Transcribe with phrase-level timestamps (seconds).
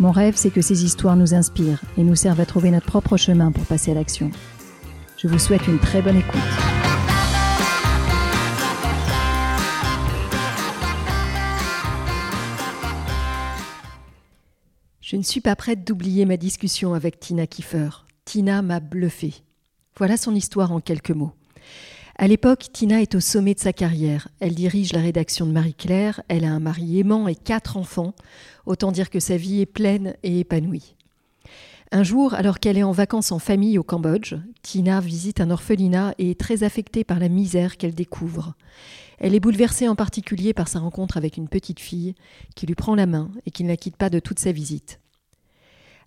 [0.00, 3.16] Mon rêve, c'est que ces histoires nous inspirent et nous servent à trouver notre propre
[3.16, 4.30] chemin pour passer à l'action.
[5.18, 6.40] Je vous souhaite une très bonne écoute.
[15.00, 17.90] Je ne suis pas prête d'oublier ma discussion avec Tina Kiefer.
[18.24, 19.34] Tina m'a bluffé.
[19.98, 21.32] Voilà son histoire en quelques mots.
[22.22, 24.28] À l'époque, Tina est au sommet de sa carrière.
[24.38, 28.14] Elle dirige la rédaction de Marie-Claire, elle a un mari aimant et quatre enfants.
[28.64, 30.94] Autant dire que sa vie est pleine et épanouie.
[31.90, 36.14] Un jour, alors qu'elle est en vacances en famille au Cambodge, Tina visite un orphelinat
[36.18, 38.54] et est très affectée par la misère qu'elle découvre.
[39.18, 42.14] Elle est bouleversée en particulier par sa rencontre avec une petite fille
[42.54, 45.00] qui lui prend la main et qui ne la quitte pas de toute sa visite.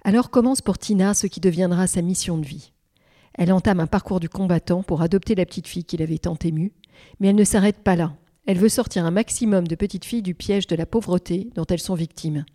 [0.05, 2.71] Alors commence pour Tina ce qui deviendra sa mission de vie.
[3.37, 6.71] Elle entame un parcours du combattant pour adopter la petite fille qui l'avait tant émue,
[7.19, 8.15] mais elle ne s'arrête pas là.
[8.45, 11.79] Elle veut sortir un maximum de petites filles du piège de la pauvreté dont elles
[11.79, 12.45] sont victimes.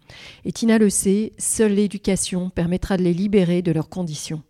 [0.44, 4.42] Et Tina le sait, seule l'éducation permettra de les libérer de leurs conditions.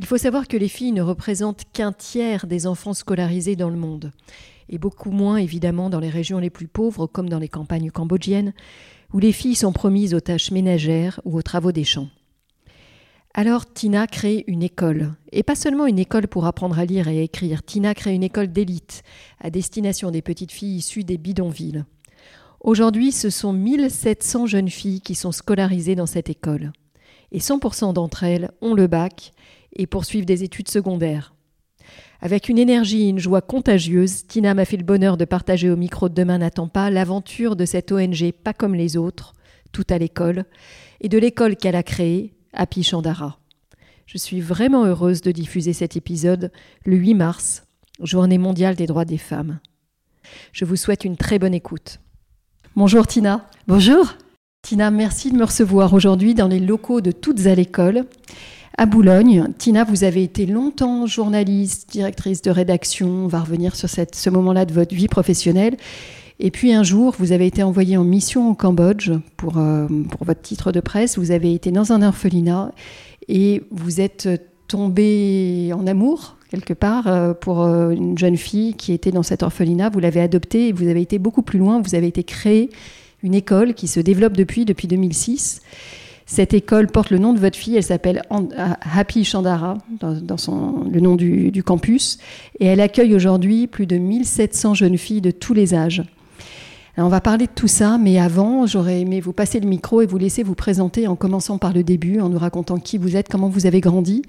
[0.00, 3.76] Il faut savoir que les filles ne représentent qu'un tiers des enfants scolarisés dans le
[3.76, 4.10] monde,
[4.68, 8.54] et beaucoup moins évidemment dans les régions les plus pauvres comme dans les campagnes cambodgiennes,
[9.12, 12.08] où les filles sont promises aux tâches ménagères ou aux travaux des champs.
[13.36, 17.18] Alors Tina crée une école, et pas seulement une école pour apprendre à lire et
[17.18, 19.02] à écrire, Tina crée une école d'élite
[19.40, 21.84] à destination des petites filles issues des bidonvilles.
[22.60, 26.70] Aujourd'hui, ce sont 1700 jeunes filles qui sont scolarisées dans cette école,
[27.32, 29.32] et 100% d'entre elles ont le bac
[29.74, 31.34] et poursuivent des études secondaires.
[32.20, 35.76] Avec une énergie et une joie contagieuse, Tina m'a fait le bonheur de partager au
[35.76, 39.32] micro de Demain n'attend pas l'aventure de cette ONG pas comme les autres,
[39.72, 40.44] tout à l'école,
[41.00, 43.38] et de l'école qu'elle a créée, Happy Chandara.
[44.06, 46.50] Je suis vraiment heureuse de diffuser cet épisode
[46.84, 47.64] le 8 mars,
[48.00, 49.60] journée mondiale des droits des femmes.
[50.52, 52.00] Je vous souhaite une très bonne écoute.
[52.76, 53.48] Bonjour Tina.
[53.66, 54.14] Bonjour.
[54.62, 58.06] Tina, merci de me recevoir aujourd'hui dans les locaux de Toutes à l'école
[58.76, 59.48] à Boulogne.
[59.58, 63.08] Tina, vous avez été longtemps journaliste, directrice de rédaction.
[63.08, 65.76] On va revenir sur cette, ce moment-là de votre vie professionnelle.
[66.40, 70.24] Et puis un jour, vous avez été envoyé en mission au Cambodge pour, euh, pour
[70.24, 71.18] votre titre de presse.
[71.18, 72.72] Vous avez été dans un orphelinat
[73.28, 74.28] et vous êtes
[74.66, 79.42] tombé en amour quelque part euh, pour euh, une jeune fille qui était dans cet
[79.42, 79.90] orphelinat.
[79.90, 81.80] Vous l'avez adoptée et vous avez été beaucoup plus loin.
[81.80, 82.70] Vous avez été créé
[83.22, 85.62] une école qui se développe depuis, depuis 2006.
[86.26, 88.22] Cette école porte le nom de votre fille, elle s'appelle
[88.94, 92.18] Happy Chandara, dans, son, le nom du, du, campus,
[92.60, 96.02] et elle accueille aujourd'hui plus de 1700 jeunes filles de tous les âges
[97.02, 100.06] on va parler de tout ça, mais avant, j'aurais aimé vous passer le micro et
[100.06, 103.28] vous laisser vous présenter en commençant par le début, en nous racontant qui vous êtes,
[103.28, 104.22] comment vous avez grandi.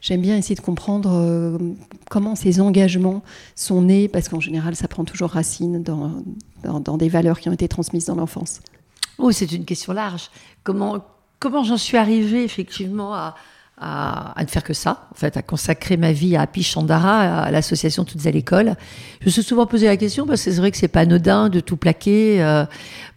[0.00, 1.58] J'aime bien essayer de comprendre euh,
[2.10, 3.22] comment ces engagements
[3.54, 7.68] sont nés, parce qu'en général, ça prend toujours racine dans, des valeurs qui ont été
[7.68, 8.60] transmises dans l'enfance.
[9.18, 10.30] Oh, c'est une question large.
[10.64, 11.04] Comment,
[11.38, 13.36] comment j'en suis arrivée effectivement à,
[13.80, 17.50] à, ne faire que ça, en fait, à consacrer ma vie à Happy Chandara, à
[17.50, 18.74] l'association Toutes à l'école.
[19.20, 21.48] Je me suis souvent posé la question parce que c'est vrai que c'est pas anodin
[21.48, 22.64] de tout plaquer euh,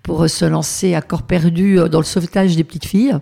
[0.03, 3.15] pour se lancer à corps perdu euh, dans le sauvetage des petites filles.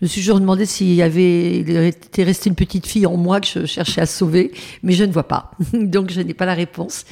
[0.00, 3.16] Je me suis toujours demandé s'il y avait, il était resté une petite fille en
[3.16, 5.52] moi que je cherchais à sauver, mais je ne vois pas.
[5.72, 7.06] Donc je n'ai pas la réponse.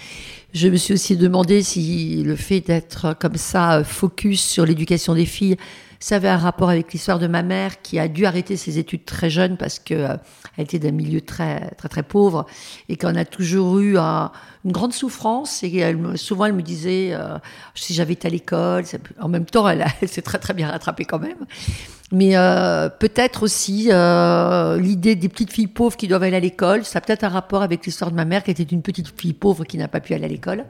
[0.53, 5.27] Je me suis aussi demandé si le fait d'être comme ça focus sur l'éducation des
[5.27, 5.57] filles
[6.05, 9.07] ça avait un rapport avec l'histoire de ma mère qui a dû arrêter ses études
[9.07, 10.17] très jeune parce que euh,
[10.59, 12.45] était d'un milieu très très très pauvre
[12.91, 14.31] et qu'on a toujours eu une
[14.67, 17.39] grande souffrance et souvent elle me disait euh,
[17.75, 18.85] si j'avais été à l'école
[19.19, 21.47] en même temps elle, s'est très très bien rattrapée quand même.
[22.13, 23.89] Mais euh, peut-être aussi
[24.83, 27.63] l'idée des petites filles pauvres qui doivent aller à l'école ça a peut-être un rapport
[27.63, 30.13] avec l'histoire de ma mère qui était une petite fille pauvre qui n'a pas pu
[30.13, 30.67] aller à l'école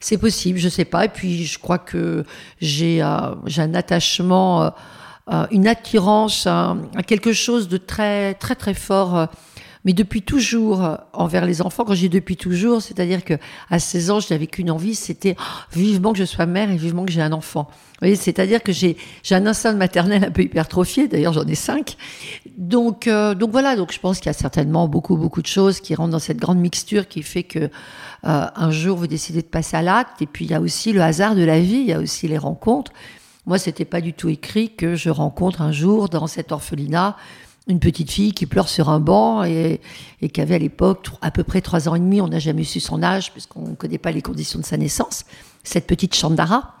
[0.00, 1.04] c'est possible, je sais pas.
[1.04, 2.24] Et puis, je crois que
[2.60, 4.70] j'ai euh, un attachement, euh,
[5.32, 9.28] euh, une attirance à, quelque chose de très, très, très fort.
[9.84, 13.34] Mais depuis toujours envers les enfants, quand j'ai depuis toujours, c'est-à-dire que
[13.70, 15.42] à 16 ans, je n'avais qu'une envie, c'était oh,
[15.72, 17.68] vivement que je sois mère et vivement que j'ai un enfant.
[17.70, 18.96] Vous voyez, c'est-à-dire que j'ai
[19.30, 21.96] un instinct maternel un peu hypertrophié, d'ailleurs j'en ai cinq.
[22.56, 25.94] Donc, donc voilà, donc je pense qu'il y a certainement beaucoup, beaucoup de choses qui
[25.94, 27.58] rentrent dans cette grande mixture qui fait que
[28.24, 30.92] euh, un jour vous décidez de passer à l'acte, et puis il y a aussi
[30.92, 32.92] le hasard de la vie, il y a aussi les rencontres.
[33.46, 37.16] moi, c'était pas du tout écrit que je rencontre un jour dans cet orphelinat
[37.68, 39.80] une petite fille qui pleure sur un banc et,
[40.32, 42.20] qui avait à l'époque à peu près trois ans et demi.
[42.20, 45.24] On n'a jamais su son âge puisqu'on ne connaît pas les conditions de sa naissance.
[45.62, 46.74] Cette petite Chandara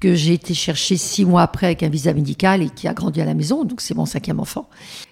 [0.00, 3.20] que j'ai été chercher six mois après avec un visa médical et qui a grandi
[3.20, 4.68] à la maison, donc c'est mon cinquième enfant.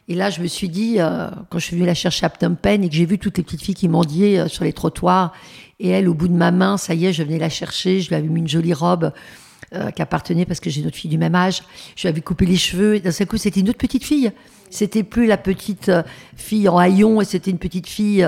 [0.09, 2.57] Et là, je me suis dit, euh, quand je suis venue la chercher à Phnom
[2.65, 5.33] et que j'ai vu toutes les petites filles qui mendiaient euh, sur les trottoirs,
[5.79, 8.09] et elle, au bout de ma main, ça y est, je venais la chercher, je
[8.09, 9.13] lui avais mis une jolie robe
[9.75, 11.63] euh, qui appartenait parce que j'ai une autre fille du même âge,
[11.97, 14.33] je lui avais coupé les cheveux, et d'un seul coup, c'était une autre petite fille.
[14.71, 15.91] C'était plus la petite
[16.37, 18.25] fille en haillon, et c'était une petite fille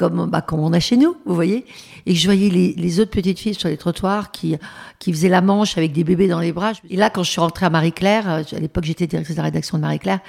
[0.00, 1.66] comme, bah, comme on a chez nous, vous voyez.
[2.06, 4.56] Et je voyais les, les, autres petites filles sur les trottoirs qui,
[4.98, 6.72] qui faisaient la manche avec des bébés dans les bras.
[6.88, 9.44] Et là, quand je suis rentrée à Marie-Claire, euh, à l'époque j'étais directrice de la
[9.44, 10.20] rédaction de Marie-Claire,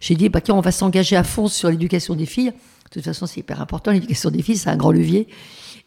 [0.00, 2.50] j'ai dit, bah, tiens, on va s'engager à fond sur l'éducation des filles.
[2.50, 5.28] De toute façon, c'est hyper important, l'éducation des filles, c'est un grand levier.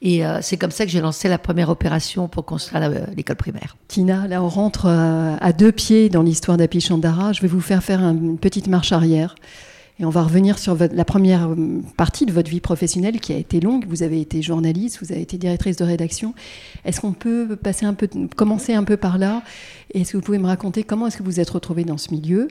[0.05, 3.77] Et euh, c'est comme ça que j'ai lancé la première opération pour construire l'école primaire.
[3.87, 7.31] Tina, là on rentre euh, à deux pieds dans l'histoire d'Api Chandara.
[7.31, 9.35] Je vais vous faire faire une petite marche arrière.
[9.99, 13.37] Et on va revenir sur la première euh, partie de votre vie professionnelle qui a
[13.37, 13.85] été longue.
[13.87, 16.33] Vous avez été journaliste, vous avez été directrice de rédaction.
[16.83, 19.41] Est-ce qu'on peut passer un peu, commencer un peu par là?
[19.93, 22.49] Est-ce que vous pouvez me raconter comment est-ce que vous êtes retrouvée dans ce milieu?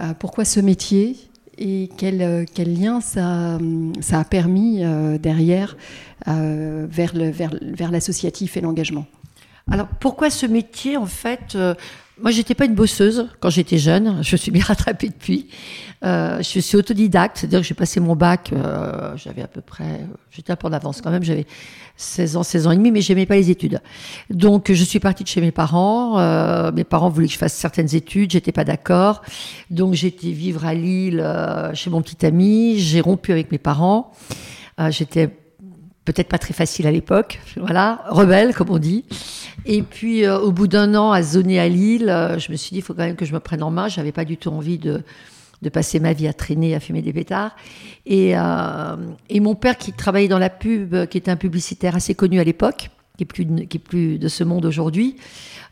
[0.00, 1.16] Euh, Pourquoi ce métier?
[1.58, 3.58] Et quel, euh, quel, lien ça,
[4.00, 4.82] ça a permis
[5.20, 5.76] derrière
[6.26, 9.06] vers, le, vers, vers l'associatif et l'engagement?
[9.70, 11.56] Alors pourquoi ce métier en fait
[12.20, 14.22] moi, j'étais pas une bosseuse quand j'étais jeune.
[14.22, 15.48] Je suis bien rattrapée depuis.
[16.04, 18.52] Euh, je suis autodidacte, c'est-à-dire que j'ai passé mon bac.
[18.52, 21.22] Euh, j'avais à peu près, j'étais un peu en avance quand même.
[21.22, 21.46] J'avais
[21.96, 23.80] 16 ans, 16 ans et demi, mais j'aimais pas les études.
[24.30, 26.18] Donc, je suis partie de chez mes parents.
[26.18, 28.30] Euh, mes parents voulaient que je fasse certaines études.
[28.30, 29.22] J'étais pas d'accord.
[29.70, 32.78] Donc, j'étais vivre à Lille euh, chez mon petit ami.
[32.78, 34.12] J'ai rompu avec mes parents.
[34.78, 35.30] Euh, j'étais
[36.06, 39.04] peut-être pas très facile à l'époque, voilà, rebelle comme on dit.
[39.66, 42.70] Et puis euh, au bout d'un an à zoner à Lille, euh, je me suis
[42.70, 43.88] dit il faut quand même que je me prenne en main.
[43.88, 45.02] J'avais pas du tout envie de,
[45.60, 47.56] de passer ma vie à traîner, à fumer des pétards.
[48.06, 48.96] Et, euh,
[49.28, 52.44] et mon père qui travaillait dans la pub, qui était un publicitaire assez connu à
[52.44, 55.16] l'époque, qui est plus de, qui est plus de ce monde aujourd'hui,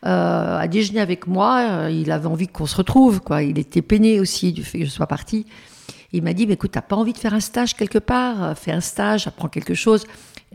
[0.03, 1.89] a déjeuné avec moi.
[1.91, 3.43] il avait envie qu'on se retrouve, quoi.
[3.43, 5.47] Il était peiné aussi du fait que je sois partie.
[6.17, 8.57] Il m'a dit, mais écoute, t'as pas envie de faire un stage quelque part?
[8.57, 10.07] Fais un stage, apprends quelque chose.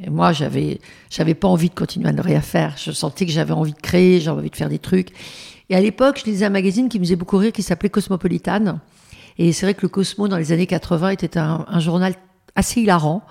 [0.09, 0.79] Moi, j'avais,
[1.09, 2.75] j'avais pas envie de continuer à ne rien faire.
[2.77, 5.09] Je sentais que j'avais envie de créer, j'avais envie de faire des trucs.
[5.69, 8.79] Et à l'époque, je lisais un magazine qui me faisait beaucoup rire, qui s'appelait Cosmopolitan.
[9.37, 12.13] Et c'est vrai que le Cosmo, dans les années 80, était un, journal
[12.55, 13.23] assez hilarant,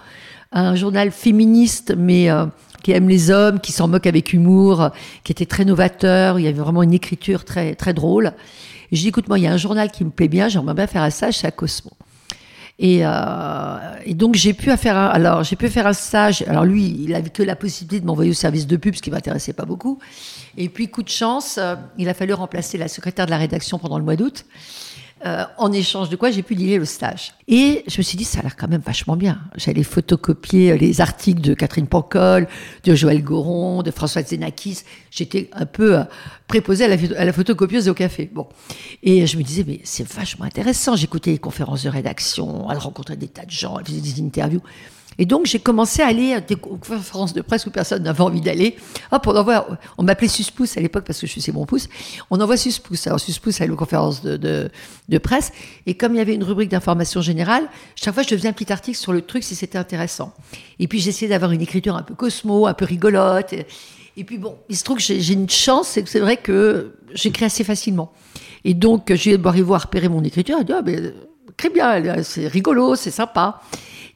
[0.52, 2.44] un journal féministe, mais euh,
[2.82, 4.90] qui aime les hommes, qui s'en moque avec humour,
[5.24, 6.38] qui était très novateur.
[6.38, 8.34] Il y avait vraiment une écriture très très drôle.
[8.92, 10.74] Et je dis, écoute, moi, il y a un journal qui me plaît bien, j'aimerais
[10.74, 11.90] bien faire un stage, c'est à Cosmo.
[12.80, 16.44] Et, euh, et, donc j'ai pu faire un, alors j'ai pu faire un stage.
[16.46, 19.10] Alors lui, il avait que la possibilité de m'envoyer au service de pub, ce qui
[19.10, 19.98] m'intéressait pas beaucoup.
[20.56, 23.78] Et puis coup de chance, euh, il a fallu remplacer la secrétaire de la rédaction
[23.78, 24.44] pendant le mois d'août.
[25.26, 27.32] Euh, en échange de quoi j'ai pu lier le stage.
[27.49, 29.41] Et je me suis dit, ça a l'air quand même vachement bien.
[29.56, 32.47] J'allais photocopier euh, les articles de Catherine Pancol,
[32.85, 34.82] de Joël Goron, de François Zenakis.
[35.11, 36.05] J'étais un peu euh,
[36.47, 38.31] préposée à la, à la, photocopieuse au café.
[38.32, 38.47] Bon.
[39.03, 40.94] Et je me disais, mais c'est vachement intéressant.
[40.94, 44.62] J'écoutais les conférences de rédaction, elle rencontrait des tas de gens, elle faisait des interviews.
[45.19, 48.41] Et donc, j'ai commencé à aller à des conférences de presse où personne n'avait envie
[48.41, 48.77] d'aller.
[49.10, 49.67] Hop, on envoie,
[49.98, 51.89] on m'appelait Suspouce à l'époque parce que je faisais mon pouce.
[52.31, 53.06] On envoie Suspouce.
[53.08, 54.37] Alors, Suspouce allait aux conférences de,
[55.08, 55.53] de, presse.
[55.87, 58.72] Et comme il y avait une rubrique d'information générale, chaque fois, je faisais un petit
[58.72, 60.32] article sur le truc si c'était intéressant.
[60.79, 63.53] Et puis, j'essayais d'avoir une écriture un peu cosmo, un peu rigolote.
[64.17, 67.44] Et, puis, bon, il se trouve que j'ai une chance, c'est c'est vrai que j'écris
[67.44, 68.13] assez facilement.
[68.65, 70.58] Et donc, j'ai arrivé à repérer mon écriture.
[70.60, 71.13] Elle dit, ah, ben,
[71.56, 73.60] très bien, c'est rigolo, c'est sympa.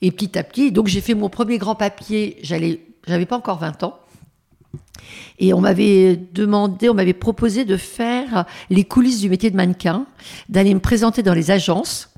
[0.03, 3.59] Et petit à petit, donc j'ai fait mon premier grand papier, j'allais, j'avais pas encore
[3.59, 3.99] 20 ans.
[5.39, 10.07] Et on m'avait demandé, on m'avait proposé de faire les coulisses du métier de mannequin,
[10.49, 12.11] d'aller me présenter dans les agences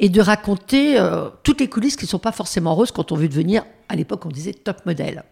[0.00, 3.16] et de raconter euh, toutes les coulisses qui ne sont pas forcément roses quand on
[3.16, 5.22] veut devenir, à l'époque on disait top modèle.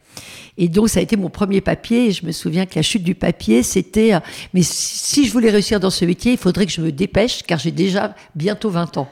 [0.58, 3.02] Et donc ça a été mon premier papier et je me souviens que la chute
[3.02, 4.20] du papier c'était, euh,
[4.54, 7.58] mais si je voulais réussir dans ce métier, il faudrait que je me dépêche car
[7.58, 9.08] j'ai déjà bientôt 20 ans.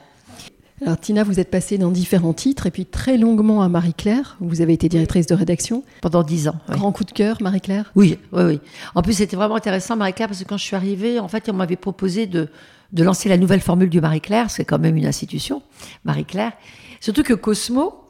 [0.84, 4.36] Alors Tina, vous êtes passée dans différents titres et puis très longuement à Marie-Claire.
[4.40, 5.82] Vous avez été directrice de rédaction.
[6.02, 6.56] Pendant dix ans.
[6.68, 8.60] Grand coup de cœur, Marie-Claire Oui, oui, oui.
[8.94, 11.54] En plus, c'était vraiment intéressant, Marie-Claire, parce que quand je suis arrivée, en fait, on
[11.54, 12.50] m'avait proposé de,
[12.92, 14.50] de lancer la nouvelle formule du Marie-Claire.
[14.50, 15.62] C'est quand même une institution,
[16.04, 16.52] Marie-Claire.
[17.00, 18.04] Surtout que Cosmo,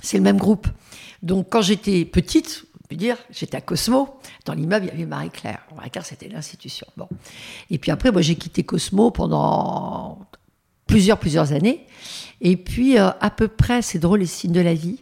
[0.00, 0.68] c'est le même groupe.
[1.24, 4.20] Donc quand j'étais petite, on peut dire, j'étais à Cosmo.
[4.44, 5.66] Dans l'immeuble, il y avait Marie-Claire.
[5.74, 6.86] Marie-Claire, c'était l'institution.
[6.96, 7.08] Bon.
[7.70, 10.20] Et puis après, moi, j'ai quitté Cosmo pendant
[10.88, 11.86] plusieurs, plusieurs années.
[12.40, 15.00] Et puis, euh, à peu près, c'est drôle les signes de la vie,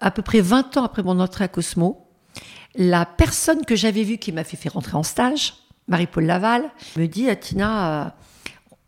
[0.00, 2.06] à peu près 20 ans après mon entrée à Cosmo,
[2.76, 5.54] la personne que j'avais vue qui m'a fait rentrer en stage,
[5.88, 8.10] Marie-Paul Laval, me dit Tina, euh,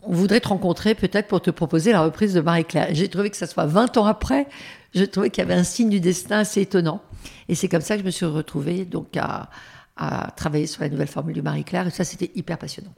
[0.02, 2.88] on voudrait te rencontrer peut-être pour te proposer la reprise de Marie-Claire.
[2.92, 4.46] J'ai trouvé que ça soit 20 ans après,
[4.94, 7.02] j'ai trouvé qu'il y avait un signe du destin assez étonnant.
[7.48, 9.50] Et c'est comme ça que je me suis retrouvée donc à,
[9.96, 11.86] à travailler sur la nouvelle formule du Marie-Claire.
[11.86, 12.94] Et ça, c'était hyper passionnant.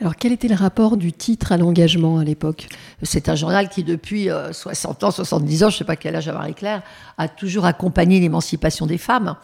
[0.00, 2.68] Alors, quel était le rapport du titre à l'engagement à l'époque?
[3.02, 6.16] C'est un journal qui, depuis 60 euh, ans, 70 ans, je ne sais pas quel
[6.16, 6.82] âge a Marie-Claire,
[7.18, 9.36] a toujours accompagné l'émancipation des femmes.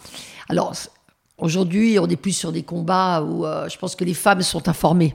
[0.48, 0.72] Alors,
[1.36, 4.68] aujourd'hui, on est plus sur des combats où euh, je pense que les femmes sont
[4.68, 5.14] informées.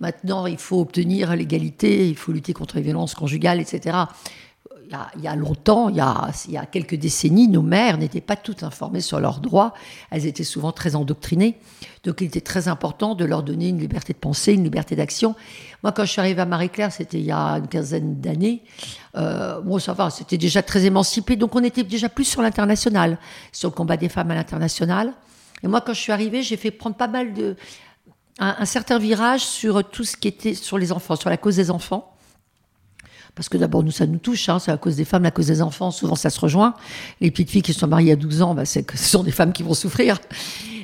[0.00, 3.98] Maintenant, il faut obtenir l'égalité, il faut lutter contre les violences conjugales, etc
[5.16, 9.02] il y, a, longtemps, il y a, quelques décennies, nos mères n'étaient pas toutes informées
[9.02, 9.74] sur leurs droits.
[10.10, 11.58] Elles étaient souvent très endoctrinées.
[12.04, 15.34] Donc il était très important de leur donner une liberté de pensée, une liberté d'action.
[15.82, 18.62] Moi, quand je suis arrivée à Marie-Claire, c'était il y a une quinzaine d'années.
[19.16, 21.36] Euh, bon, ça va, c'était déjà très émancipé.
[21.36, 23.18] Donc on était déjà plus sur l'international,
[23.52, 25.12] sur le combat des femmes à l'international.
[25.62, 27.56] Et moi, quand je suis arrivée, j'ai fait prendre pas mal de.
[28.40, 31.72] Un certain virage sur tout ce qui était sur les enfants, sur la cause des
[31.72, 32.14] enfants
[33.38, 35.46] parce que d'abord, nous, ça nous touche, hein, c'est à cause des femmes, à cause
[35.46, 36.74] des enfants, souvent ça se rejoint.
[37.20, 39.30] Les petites filles qui sont mariées à 12 ans, bah, c'est que ce sont des
[39.30, 40.18] femmes qui vont souffrir.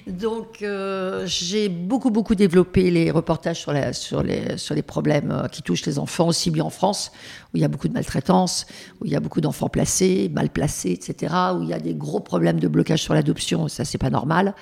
[0.07, 5.33] Donc, euh, j'ai beaucoup, beaucoup développé les reportages sur, la, sur, les, sur les problèmes
[5.33, 7.11] euh, qui touchent les enfants, aussi bien en France,
[7.53, 8.67] où il y a beaucoup de maltraitance,
[9.01, 11.95] où il y a beaucoup d'enfants placés, mal placés, etc., où il y a des
[11.95, 14.55] gros problèmes de blocage sur l'adoption, ça, c'est pas normal,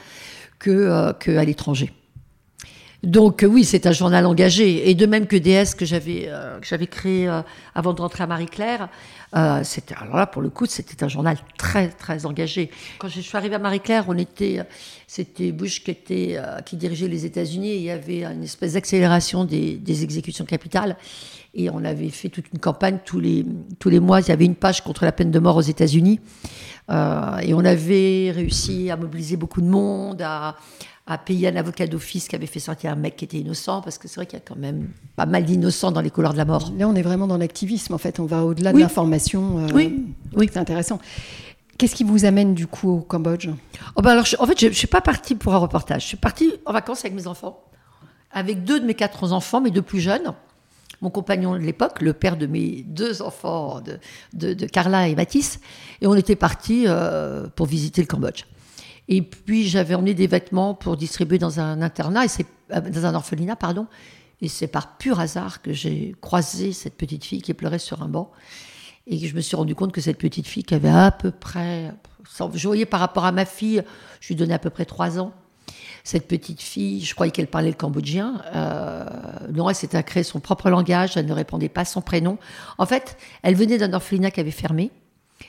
[0.59, 1.93] que, euh, qu'à l'étranger.
[3.03, 4.89] Donc euh, oui, c'est un journal engagé.
[4.89, 7.43] Et de même que DS que j'avais euh, j'avais créé euh,
[7.75, 8.89] avant de rentrer à Marie-Claire,
[9.65, 12.71] c'était alors là pour le coup c'était un journal très très engagé.
[12.99, 14.61] Quand je suis arrivée à Marie-Claire, on était
[15.07, 17.75] c'était Bush qui était qui dirigeait les États-Unis.
[17.77, 20.97] Il y avait une espèce d'accélération des, des, exécutions capitales.
[21.55, 23.47] Et on avait fait toute une campagne tous les
[23.79, 24.21] tous les mois.
[24.21, 26.21] Il y avait une page contre la peine de mort aux États-Unis.
[26.91, 30.57] et on avait réussi à mobiliser beaucoup de monde, à
[31.07, 33.99] à payer un avocat d'office qui avait fait sortir un mec qui était innocent, parce
[33.99, 36.39] que c'est vrai qu'il y a quand même pas mal d'innocents dans les couleurs de
[36.39, 36.73] la mort.
[36.79, 38.21] Là, on est vraiment dans l'activisme, en fait.
[38.21, 39.59] On va au-delà de l'information.
[39.59, 40.05] Euh, oui,
[40.35, 40.49] oui.
[40.53, 41.01] C'est intéressant.
[41.77, 43.49] Qu'est-ce qui vous amène du coup au Cambodge?
[43.97, 46.03] Oh ben alors, En fait, je ne suis pas partie pour un reportage.
[46.03, 47.65] Je suis partie en vacances avec mes enfants,
[48.31, 50.35] avec deux de mes quatre enfants, mes deux plus jeunes.
[51.01, 55.59] Mon compagnon de l'époque, le père de mes deux enfants, de, de, Carla et Mathis,
[56.01, 58.45] et on était partis euh, pour visiter le Cambodge.
[59.09, 63.07] Et puis j'avais emmené des vêtements pour distribuer dans un internat, et c'est, euh, dans
[63.07, 63.87] un orphelinat, pardon.
[64.41, 68.09] Et c'est par pur hasard que j'ai croisé cette petite fille qui pleurait sur un
[68.09, 68.33] banc.
[69.07, 71.93] Et je me suis rendu compte que cette petite fille qui avait à peu près,
[72.55, 73.83] je voyais par rapport à ma fille,
[74.21, 75.33] je lui donnais à peu près trois ans.
[76.05, 78.43] Cette petite fille, je croyais qu'elle parlait le cambodgien.
[78.55, 79.05] Euh,
[79.53, 82.39] non, elle s'était créé son propre langage, elle ne répondait pas à son prénom.
[82.79, 84.91] En fait, elle venait d'un orphelinat qui avait fermé.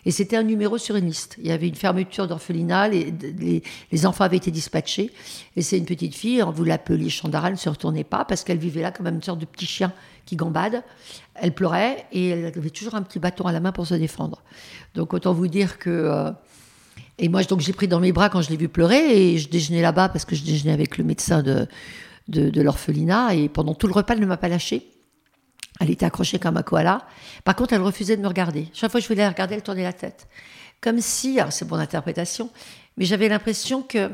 [0.05, 1.35] Et c'était un numéro sur une liste.
[1.39, 3.13] Il y avait une fermeture d'orphelinat, les,
[3.91, 5.11] les, enfants avaient été dispatchés.
[5.55, 8.43] Et c'est une petite fille, on vous l'appelait Chandara, elle ne se retournait pas parce
[8.43, 9.93] qu'elle vivait là comme une sorte de petit chien
[10.25, 10.83] qui gambade.
[11.35, 14.41] Elle pleurait et elle avait toujours un petit bâton à la main pour se défendre.
[14.95, 15.89] Donc autant vous dire que...
[15.89, 16.31] Euh,
[17.19, 19.47] et moi, donc j'ai pris dans mes bras quand je l'ai vue pleurer et je
[19.47, 21.67] déjeunais là-bas parce que je déjeunais avec le médecin de,
[22.27, 24.92] de, de l'orphelinat et pendant tout le repas, elle ne m'a pas lâché.
[25.79, 27.05] Elle était accrochée comme un koala.
[27.43, 28.67] Par contre, elle refusait de me regarder.
[28.73, 30.27] Chaque fois que je voulais la regarder, elle tournait la tête.
[30.81, 32.49] Comme si, alors c'est mon interprétation,
[32.97, 34.09] mais j'avais l'impression que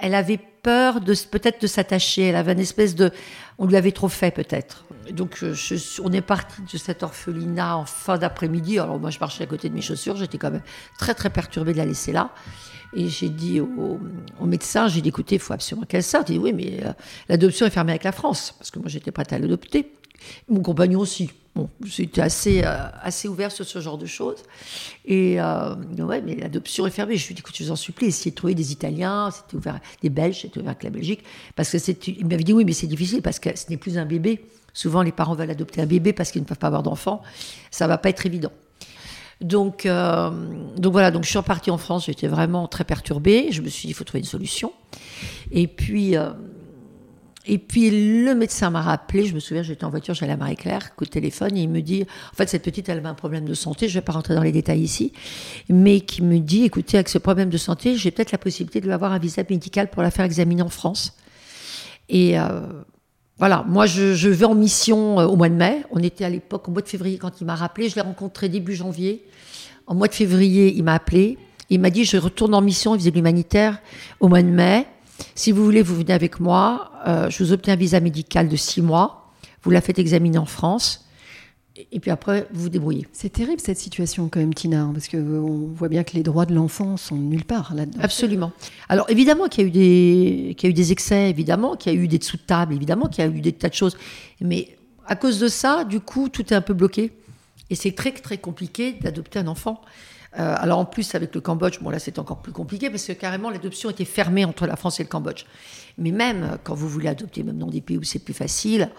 [0.00, 2.24] elle avait peur de peut-être de s'attacher.
[2.24, 3.10] Elle avait une espèce de,
[3.58, 4.84] on lui avait trop fait peut-être.
[5.10, 8.78] Donc je, on est parti de cet orphelinat en fin d'après-midi.
[8.78, 10.62] Alors moi je marchais à côté de mes chaussures, j'étais quand même
[10.98, 12.30] très très perturbée de la laisser là.
[12.94, 14.00] Et j'ai dit au,
[14.40, 16.28] médecin, j'ai dit écoutez, il faut absolument qu'elle sorte.
[16.30, 16.92] Il dit oui, mais euh,
[17.28, 19.92] l'adoption est fermée avec la France, parce que moi j'étais prête à l'adopter.
[20.48, 21.30] Mon compagnon aussi.
[21.56, 24.42] Bon, j'étais assez, euh, assez ouvert sur ce genre de choses.
[25.06, 27.16] Et euh, ouais, mais l'adoption est fermée.
[27.16, 29.56] Je lui ai dit, écoute, je vous en supplie, essayez de trouver des Italiens, c'était
[29.56, 31.24] ouvert, des Belges, c'était ouvert avec la Belgique.
[31.54, 33.96] Parce que c'est, il m'avait dit, oui, mais c'est difficile parce que ce n'est plus
[33.96, 34.44] un bébé.
[34.74, 37.22] Souvent, les parents veulent adopter un bébé parce qu'ils ne peuvent pas avoir d'enfant.
[37.70, 38.52] Ça va pas être évident.
[39.40, 40.30] Donc, euh,
[40.76, 43.48] donc voilà, donc je suis repartie en France, j'étais vraiment très perturbée.
[43.50, 44.74] Je me suis dit, il faut trouver une solution.
[45.52, 46.16] Et puis,
[47.46, 50.94] et puis le médecin m'a rappelé, je me souviens, j'étais en voiture, j'allais à Marie-Claire,
[50.96, 53.44] coup de téléphone, et il me dit, en fait, cette petite, elle avait un problème
[53.44, 55.12] de santé, je ne vais pas rentrer dans les détails ici,
[55.68, 58.86] mais qui me dit, écoutez, avec ce problème de santé, j'ai peut-être la possibilité de
[58.86, 61.16] lui avoir un visa médical pour la faire examiner en France.
[62.08, 62.60] Et euh,
[63.38, 65.82] voilà, moi, je, vais en mission euh, au mois de mai.
[65.90, 68.48] On était à l'époque, au mois de février, quand il m'a rappelé, je l'ai rencontré
[68.48, 69.24] début janvier.
[69.86, 71.38] En mois de février, il m'a appelé,
[71.70, 73.78] il m'a dit, je retourne en mission, il faisait de l'humanitaire,
[74.20, 74.86] au mois de mai.
[75.34, 76.92] Si vous voulez, vous venez avec moi.
[77.06, 79.32] Euh, je vous obtiens un visa médical de six mois.
[79.62, 81.02] Vous la faites examiner en France.
[81.92, 83.06] et puis après, vous vous débrouillez.
[83.12, 86.46] C'est terrible cette situation quand même, Tina, hein, parce qu'on voit bien que les droits
[86.46, 87.98] de l'enfant sont nulle part là-dedans.
[88.00, 88.52] Absolument.
[88.88, 91.92] Alors évidemment qu'il y a eu des, qu'il y a eu des excès, évidemment qu'il
[91.92, 93.74] y a eu des dessous de table, évidemment qu'il y a eu des tas de
[93.74, 93.96] choses.
[94.40, 97.12] Mais à cause de ça, du coup, tout est un peu bloqué.
[97.68, 99.80] Et c'est très très compliqué d'adopter un enfant.
[100.38, 103.12] Euh, alors en plus avec le Cambodge, bon là c'est encore plus compliqué parce que
[103.12, 105.44] carrément l'adoption était fermée entre la France et le Cambodge.
[105.98, 108.90] Mais même quand vous voulez adopter, même dans des pays où c'est plus facile,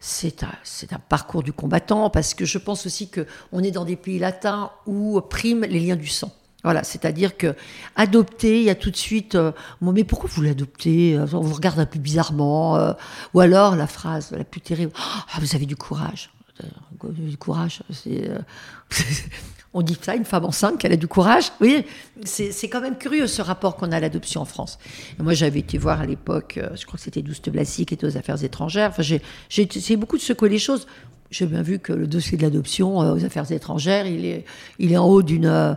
[0.00, 3.96] c'est un, parcours du combattant parce que je pense aussi que on est dans des
[3.96, 6.32] pays latins où priment les liens du sang.
[6.64, 7.56] Voilà, c'est-à-dire que
[7.96, 11.18] adopter, il y a tout de suite, euh, mais pourquoi vous l'adoptez?
[11.18, 12.92] On vous regarde un peu bizarrement, euh,
[13.34, 16.30] ou alors la phrase la plus terrible, ah, vous avez du courage.
[17.02, 18.30] Du courage, c'est
[19.74, 21.52] on dit ça, une femme enceinte, qu'elle a du courage.
[21.60, 21.84] Oui,
[22.24, 24.78] c'est quand même curieux ce rapport qu'on a à l'adoption en France.
[25.18, 28.06] moi, j'avais été voir à l'époque, euh, je crois que c'était Douste Blassi qui était
[28.06, 28.90] aux affaires étrangères.
[28.90, 30.86] Enfin, j'ai essayé beaucoup de secouer les choses.
[31.30, 34.44] J'ai bien vu que le dossier de l'adoption euh, aux affaires étrangères, il est,
[34.78, 35.76] il est en haut d'une.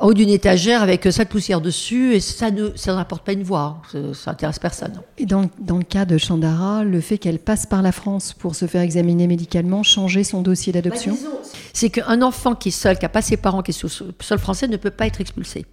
[0.00, 3.24] Euh, en haut d'une étagère avec ça de poussière dessus et ça ne ça n'apporte
[3.24, 4.12] pas une voix, hein.
[4.12, 5.00] ça, n'intéresse personne.
[5.18, 8.54] Et dans, dans, le cas de Chandara, le fait qu'elle passe par la France pour
[8.54, 11.38] se faire examiner médicalement, changer son dossier d'adoption bah,
[11.72, 14.14] C'est qu'un enfant qui est seul, qui n'a pas ses parents, qui est sur le
[14.20, 15.66] sol français, ne peut pas être expulsé.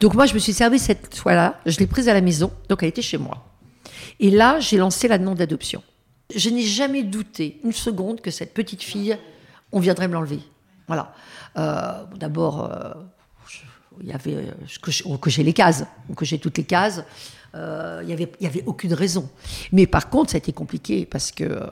[0.00, 2.82] Donc moi, je me suis servi cette fois-là, je l'ai prise à la maison, donc
[2.82, 3.46] elle était chez moi.
[4.18, 5.82] Et là, j'ai lancé la demande d'adoption.
[6.34, 9.16] Je n'ai jamais douté une seconde que cette petite fille,
[9.72, 10.40] on viendrait me l'enlever.
[10.86, 11.14] Voilà.
[11.56, 12.92] Euh, D'abord, euh,
[14.00, 17.02] il y avait, euh, on cochait les cases, on cochait toutes les cases.
[17.54, 19.28] Euh, il n'y avait, y avait aucune raison.
[19.72, 21.66] Mais par contre, ça a été compliqué parce que euh,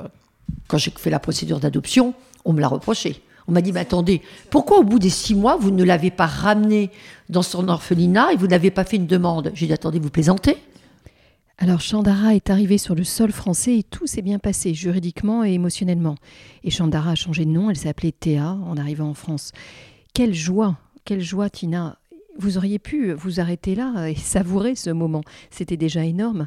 [0.67, 3.23] quand j'ai fait la procédure d'adoption, on me l'a reproché.
[3.47, 4.21] On m'a dit, mais attendez,
[4.51, 6.91] pourquoi au bout des six mois, vous ne l'avez pas ramené
[7.29, 9.53] dans son orphelinat et vous n'avez pas fait une demande?
[9.55, 10.59] J'ai dit, attendez, vous plaisantez?
[11.57, 15.53] Alors Chandara est arrivée sur le sol français et tout s'est bien passé juridiquement et
[15.53, 16.17] émotionnellement.
[16.63, 19.53] Et Chandara a changé de nom, elle s'appelait Théa en arrivant en France.
[20.15, 20.77] Quelle joie,
[21.09, 21.99] quelle joie Tina
[22.37, 25.23] vous auriez pu vous arrêter là et savourer ce moment.
[25.51, 26.45] C'était déjà énorme.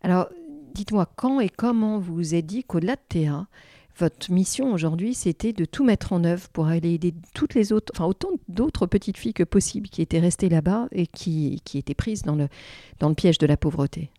[0.00, 0.30] Alors,
[0.72, 3.46] dites-moi quand et comment vous vous êtes dit qu'au-delà de Théa,
[3.98, 7.92] votre mission aujourd'hui, c'était de tout mettre en œuvre pour aller aider toutes les autres,
[7.94, 11.92] enfin autant d'autres petites filles que possible qui étaient restées là-bas et qui, qui étaient
[11.92, 12.48] prises dans le,
[13.00, 14.10] dans le piège de la pauvreté?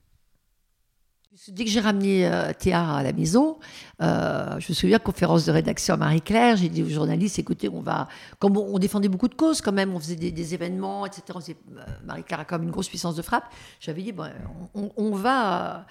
[1.47, 3.57] Dès que j'ai ramené euh, Théa à la maison,
[4.01, 7.79] euh, je me souviens, conférence de rédaction à Marie-Claire, j'ai dit aux journalistes, écoutez, on
[7.79, 11.23] va, comme on, défendait beaucoup de causes quand même, on faisait des, événements, etc.
[11.49, 13.45] Euh, Marie-Claire a quand même une grosse puissance de frappe.
[13.79, 14.29] J'avais dit, bon,
[14.73, 15.87] on, va,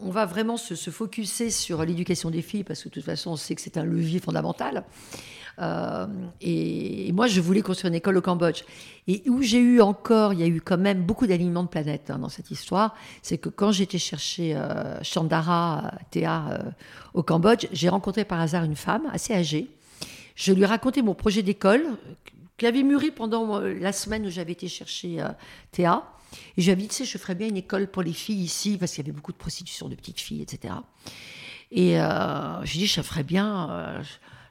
[0.00, 3.32] on va vraiment se, se focuser sur l'éducation des filles, parce que de toute façon,
[3.32, 4.84] on sait que c'est un levier fondamental.
[5.60, 6.06] Euh,
[6.40, 8.62] et, moi, je voulais construire une école au Cambodge.
[9.06, 12.10] Et où j'ai eu encore, il y a eu quand même beaucoup d'alignements de planètes
[12.10, 16.70] hein, dans cette histoire, c'est que quand j'étais chercher euh, Chandara, Théa, euh,
[17.14, 19.68] au Cambodge, j'ai rencontré par hasard une femme assez âgée.
[20.34, 21.84] Je lui ai raconté mon projet d'école
[22.56, 25.22] qui avait mûri pendant la semaine où j'avais été chercher
[25.72, 26.04] Théa.
[26.56, 28.42] Et je lui ai dit, tu sais, je ferais bien une école pour les filles
[28.42, 30.74] ici, parce qu'il y avait beaucoup de prostitution de petites filles, etc.
[31.72, 34.02] Et je lui ai dit, je ferais bien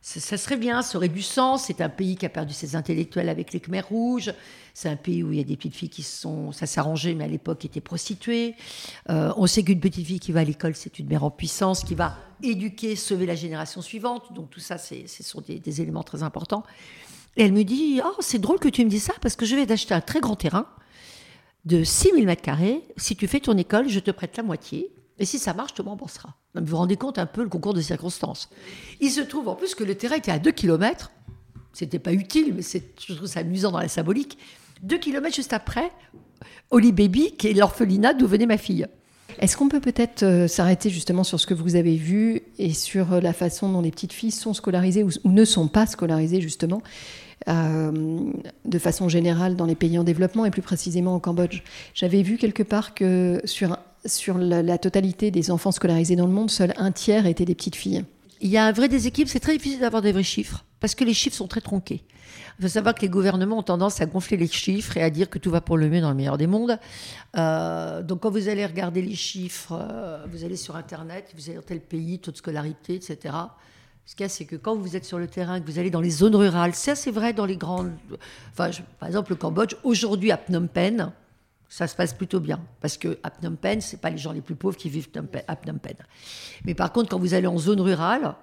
[0.01, 1.65] ça serait bien, ça aurait du sens.
[1.65, 4.33] C'est un pays qui a perdu ses intellectuels avec les Khmers rouges.
[4.73, 7.25] C'est un pays où il y a des petites filles qui sont, ça s'arrangeait, mais
[7.25, 8.55] à l'époque étaient prostituées.
[9.09, 11.83] Euh, on sait qu'une petite fille qui va à l'école, c'est une mère en puissance
[11.83, 14.31] qui va éduquer, sauver la génération suivante.
[14.33, 16.63] Donc tout ça, ce sont des, éléments très importants.
[17.35, 19.55] Et elle me dit, oh, c'est drôle que tu me dis ça parce que je
[19.55, 20.65] vais d'acheter un très grand terrain
[21.65, 22.81] de 6000 mètres carrés.
[22.95, 24.89] Si tu fais ton école, je te prête la moitié.
[25.19, 26.33] Et si ça marche, tu m'embourseras.
[26.55, 28.49] Vous vous rendez compte un peu le concours de circonstances.
[29.01, 31.11] Il se trouve en plus que le terrain était à 2 km.
[31.73, 34.37] C'était pas utile, mais je trouve ça amusant dans la symbolique.
[34.83, 35.91] 2 km juste après,
[36.71, 38.87] Holly Baby, qui est l'orphelinat d'où venait ma fille.
[39.39, 43.13] Est-ce qu'on peut peut-être euh, s'arrêter justement sur ce que vous avez vu et sur
[43.13, 46.81] euh, la façon dont les petites filles sont scolarisées ou, ne sont pas scolarisées justement
[47.47, 48.31] euh,
[48.65, 51.61] de façon générale dans les pays en développement et plus précisément au Cambodge?
[51.93, 56.49] J'avais vu quelque part que sur sur la, totalité des enfants scolarisés dans le monde,
[56.49, 58.05] seul un tiers étaient des petites filles.
[58.41, 61.03] Il y a un vrai déséquilibre, c'est très difficile d'avoir des vrais chiffres, parce que
[61.03, 62.03] les chiffres sont très tronqués.
[62.57, 65.29] Il faut savoir que les gouvernements ont tendance à gonfler les chiffres et à dire
[65.29, 66.77] que tout va pour le mieux dans le meilleur des mondes.
[67.37, 71.55] Euh, donc quand vous allez regarder les chiffres, euh, vous allez sur Internet, vous allez
[71.55, 73.35] dans tel pays, taux de scolarité, etc.
[74.05, 75.91] Ce qu'il y a, c'est que quand vous êtes sur le terrain, que vous allez
[75.91, 77.91] dans les zones rurales, ça c'est vrai dans les grandes...
[78.51, 81.11] Enfin, par exemple, le Cambodge, aujourd'hui à Phnom Penh,
[81.69, 82.59] ça se passe plutôt bien.
[82.81, 85.09] Parce que à Phnom Penh, ce pas les gens les plus pauvres qui vivent
[85.47, 85.97] à Phnom Penh.
[86.65, 88.35] Mais par contre, quand vous allez en zone rurale,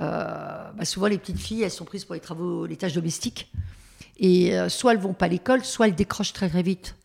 [0.00, 3.52] euh, bah, souvent les petites filles, elles sont prises pour les travaux, les tâches domestiques.
[4.18, 6.96] Et euh, soit elles vont pas à l'école, soit elles décrochent très très vite.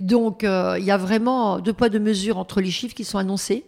[0.00, 3.18] Donc euh, il y a vraiment deux poids deux mesures entre les chiffres qui sont
[3.18, 3.64] annoncés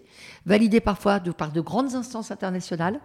[0.47, 3.01] validé parfois par de grandes instances internationales.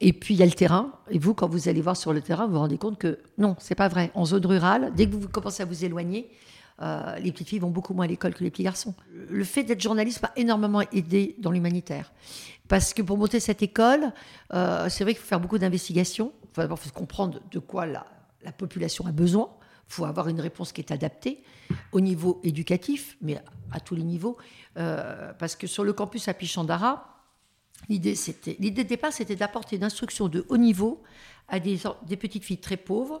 [0.00, 0.92] Et puis il y a le terrain.
[1.10, 3.56] Et vous, quand vous allez voir sur le terrain, vous vous rendez compte que non,
[3.58, 4.12] c'est pas vrai.
[4.14, 6.30] En zone rurale, dès que vous commencez à vous éloigner,
[6.82, 8.94] euh, les petites filles vont beaucoup moins à l'école que les petits garçons.
[9.28, 12.12] Le fait d'être journaliste m'a énormément aidé dans l'humanitaire.
[12.68, 14.12] Parce que pour monter cette école,
[14.54, 16.32] euh, c'est vrai qu'il faut faire beaucoup d'investigations.
[16.44, 18.06] Il faut d'abord comprendre de quoi la,
[18.42, 19.50] la population a besoin.
[19.88, 21.42] Il faut avoir une réponse qui est adaptée
[21.92, 24.38] au niveau éducatif, mais à tous les niveaux.
[24.76, 27.24] Euh, parce que sur le campus à Pichandara,
[27.88, 31.02] l'idée, de départ, c'était d'apporter une instruction de haut niveau
[31.48, 33.18] à des petites filles très pauvres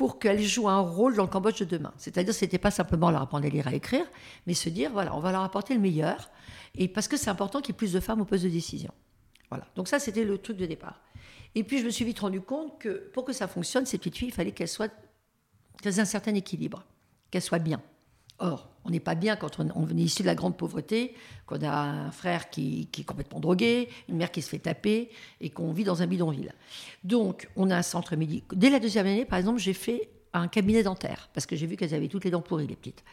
[0.00, 1.92] pour qu'elles jouent un rôle dans le Cambodge de demain.
[1.98, 4.06] C'est-à-dire, ce n'était pas simplement leur apprendre à lire et à écrire,
[4.46, 6.30] mais se dire, voilà, on va leur apporter le meilleur,
[6.74, 8.94] et parce que c'est important qu'il y ait plus de femmes au poste de décision.
[9.50, 9.66] Voilà.
[9.76, 11.02] Donc ça, c'était le truc de départ.
[11.54, 14.16] Et puis, je me suis vite rendu compte que pour que ça fonctionne, ces petites
[14.16, 14.88] filles, il fallait qu'elles soient
[15.84, 16.82] dans un certain équilibre,
[17.30, 17.82] qu'elles soient bien.
[18.40, 21.14] Or, on n'est pas bien quand on, on venait ici de la grande pauvreté,
[21.46, 25.10] qu'on a un frère qui, qui, est complètement drogué, une mère qui se fait taper
[25.40, 26.54] et qu'on vit dans un bidonville.
[27.04, 28.58] Donc, on a un centre médical.
[28.58, 31.76] Dès la deuxième année, par exemple, j'ai fait un cabinet dentaire parce que j'ai vu
[31.76, 33.04] qu'elles avaient toutes les dents pourries, les petites.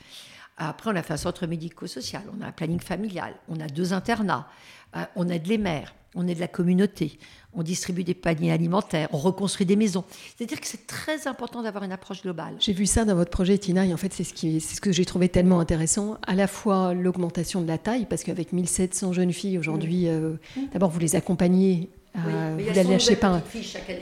[0.58, 3.94] Après, on a fait un centre médico-social, on a un planning familial, on a deux
[3.94, 4.48] internats,
[4.96, 7.20] euh, on aide les mères, on aide la communauté,
[7.54, 10.04] on distribue des paniers alimentaires, on reconstruit des maisons.
[10.36, 12.56] C'est-à-dire que c'est très important d'avoir une approche globale.
[12.60, 14.82] J'ai vu ça dans votre projet, Tina, et en fait, c'est ce, qui, c'est ce
[14.82, 16.18] que j'ai trouvé tellement intéressant.
[16.26, 20.10] À la fois l'augmentation de la taille, parce qu'avec 1700 jeunes filles aujourd'hui, mmh.
[20.10, 20.36] euh,
[20.74, 21.90] d'abord, vous les accompagnez
[22.26, 23.42] oui, euh, vous la lâchez pas.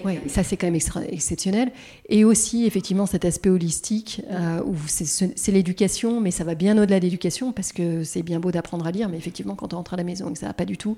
[0.05, 1.71] Oui, ça c'est quand même exceptionnel.
[2.07, 6.99] Et aussi effectivement cet aspect holistique euh, où c'est l'éducation, mais ça va bien au-delà
[6.99, 9.95] de l'éducation parce que c'est bien beau d'apprendre à lire, mais effectivement quand on rentre
[9.95, 10.95] à la maison et que ça va pas du tout,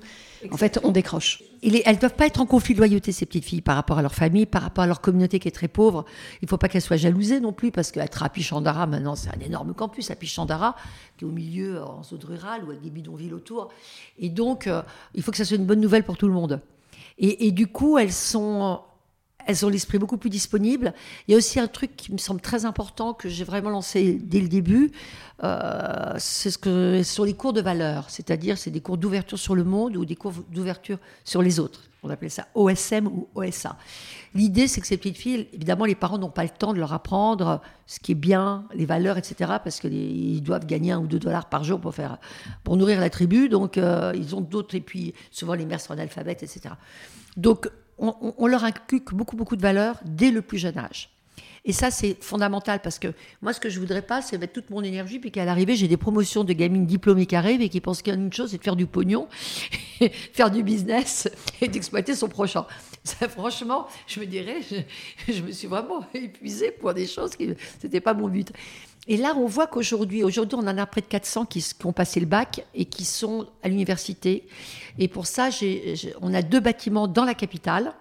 [0.50, 1.42] en fait on décroche.
[1.62, 4.02] Et elles doivent pas être en conflit de loyauté ces petites filles par rapport à
[4.02, 6.04] leur famille, par rapport à leur communauté qui est très pauvre.
[6.40, 9.40] Il faut pas qu'elles soient jalousées non plus parce qu'être à Pichandara maintenant c'est un
[9.44, 10.76] énorme campus à Pichandara
[11.16, 13.70] qui est au milieu en zone rurale ou avec des bidonvilles autour.
[14.20, 14.82] Et donc euh,
[15.14, 16.60] il faut que ça soit une bonne nouvelle pour tout le monde.
[17.18, 18.80] Et, du coup, elles sont
[19.48, 20.92] elles ont l'esprit beaucoup plus disponible.
[21.26, 24.18] Il y a aussi un truc qui me semble très important que j'ai vraiment lancé
[24.22, 24.92] dès le début,
[25.42, 29.54] euh, c'est ce que sur les cours de valeur, c'est-à-dire c'est des cours d'ouverture sur
[29.54, 31.88] le monde ou des cours d'ouverture sur les autres.
[32.02, 33.76] On appelait ça OSM ou OSA.
[34.34, 36.92] L'idée, c'est que ces petites filles, évidemment, les parents n'ont pas le temps de leur
[36.92, 41.18] apprendre ce qui est bien, les valeurs, etc., parce qu'ils doivent gagner un ou deux
[41.18, 42.18] dollars par jour pour, faire,
[42.64, 43.48] pour nourrir la tribu.
[43.48, 46.74] Donc, euh, ils ont d'autres, et puis souvent les mères sont analphabètes, etc.
[47.36, 51.10] Donc, on, leur inculque beaucoup, beaucoup de valeurs dès le plus jeune âge.
[51.64, 53.08] Et ça, c'est fondamental parce que
[53.42, 55.88] moi, ce que je voudrais pas, c'est mettre toute mon énergie, puis qu'à l'arrivée, j'ai
[55.88, 58.52] des promotions de gamines diplômées qui arrivent et qui pensent qu'il y a une chose,
[58.52, 59.28] c'est de faire du pognon,
[60.32, 61.28] faire du business
[61.60, 62.64] et d'exploiter son prochain.
[63.30, 64.60] Franchement, je me dirais,
[65.28, 67.48] je, me suis vraiment épuisée pour des choses qui
[67.82, 68.52] n'étaient pas mon but.
[69.06, 71.92] Et là, on voit qu'aujourd'hui, aujourd'hui, on en a près de 400 qui, qui, ont
[71.92, 74.46] passé le bac et qui sont à l'université.
[74.98, 75.48] Et pour ça,
[76.20, 77.94] on a deux bâtiments dans la capitale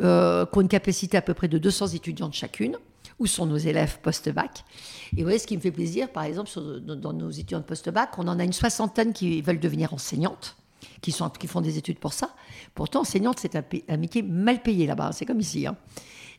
[0.00, 2.76] euh, qui ont une capacité à peu près de 200 étudiantes chacune.
[3.20, 4.64] Où sont nos élèves post-bac
[5.12, 8.26] Et vous voyez, ce qui me fait plaisir, par exemple, dans nos étudiantes post-bac, on
[8.26, 10.56] en a une soixantaine qui veulent devenir enseignantes.
[11.00, 12.34] Qui, font des études pour ça.
[12.74, 15.66] Pourtant, enseignante, c'est un, métier mal payé là-bas, c'est comme ici.
[15.66, 15.76] Hein.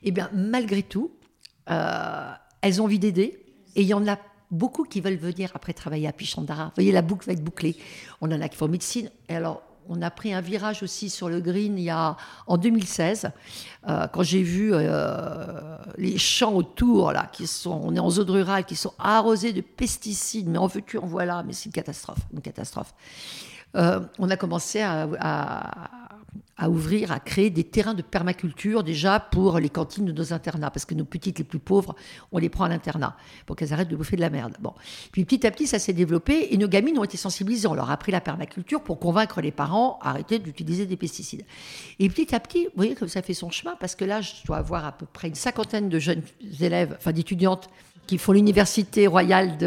[0.02, 1.12] Et eh bien, malgré tout,
[1.70, 2.32] euh,
[2.62, 4.18] elles ont envie d'aider, et il y en a
[4.52, 6.66] beaucoup qui veulent venir après travailler à Pichandara.
[6.66, 7.76] Vous voyez, la boucle va être bouclée.
[8.22, 9.10] On en a qui font médecine.
[9.30, 12.58] Et alors, on a pris un virage aussi sur le green il y a, en
[12.58, 13.30] 2016,
[13.88, 18.30] euh, quand j'ai vu euh, les champs autour, là, qui sont, on est en zone
[18.30, 22.20] rurale, qui sont arrosés de pesticides, mais en veux-tu, en voilà, mais c'est une catastrophe,
[22.34, 22.94] une catastrophe.
[23.76, 25.08] Euh, on a commencé à,
[26.70, 30.86] ouvrir, à créer des terrains de permaculture déjà pour les cantines de nos internats, parce
[30.86, 31.96] que nos petites les plus pauvres,
[32.32, 34.56] on les prend à l'internat pour qu'elles arrêtent de bouffer de la merde.
[34.62, 34.74] Bon,
[35.12, 37.68] puis petit à petit, ça s'est développé et nos gamines ont été sensibilisées.
[37.68, 41.46] On leur a appris la permaculture pour convaincre les parents à arrêter d'utiliser des pesticides.
[42.00, 44.32] Et petit à petit, vous voyez comme ça fait son chemin, parce que là, je
[44.46, 46.24] dois avoir à peu près une cinquantaine de jeunes
[46.62, 47.70] élèves, enfin d'étudiantes
[48.06, 49.58] qui font l'université royale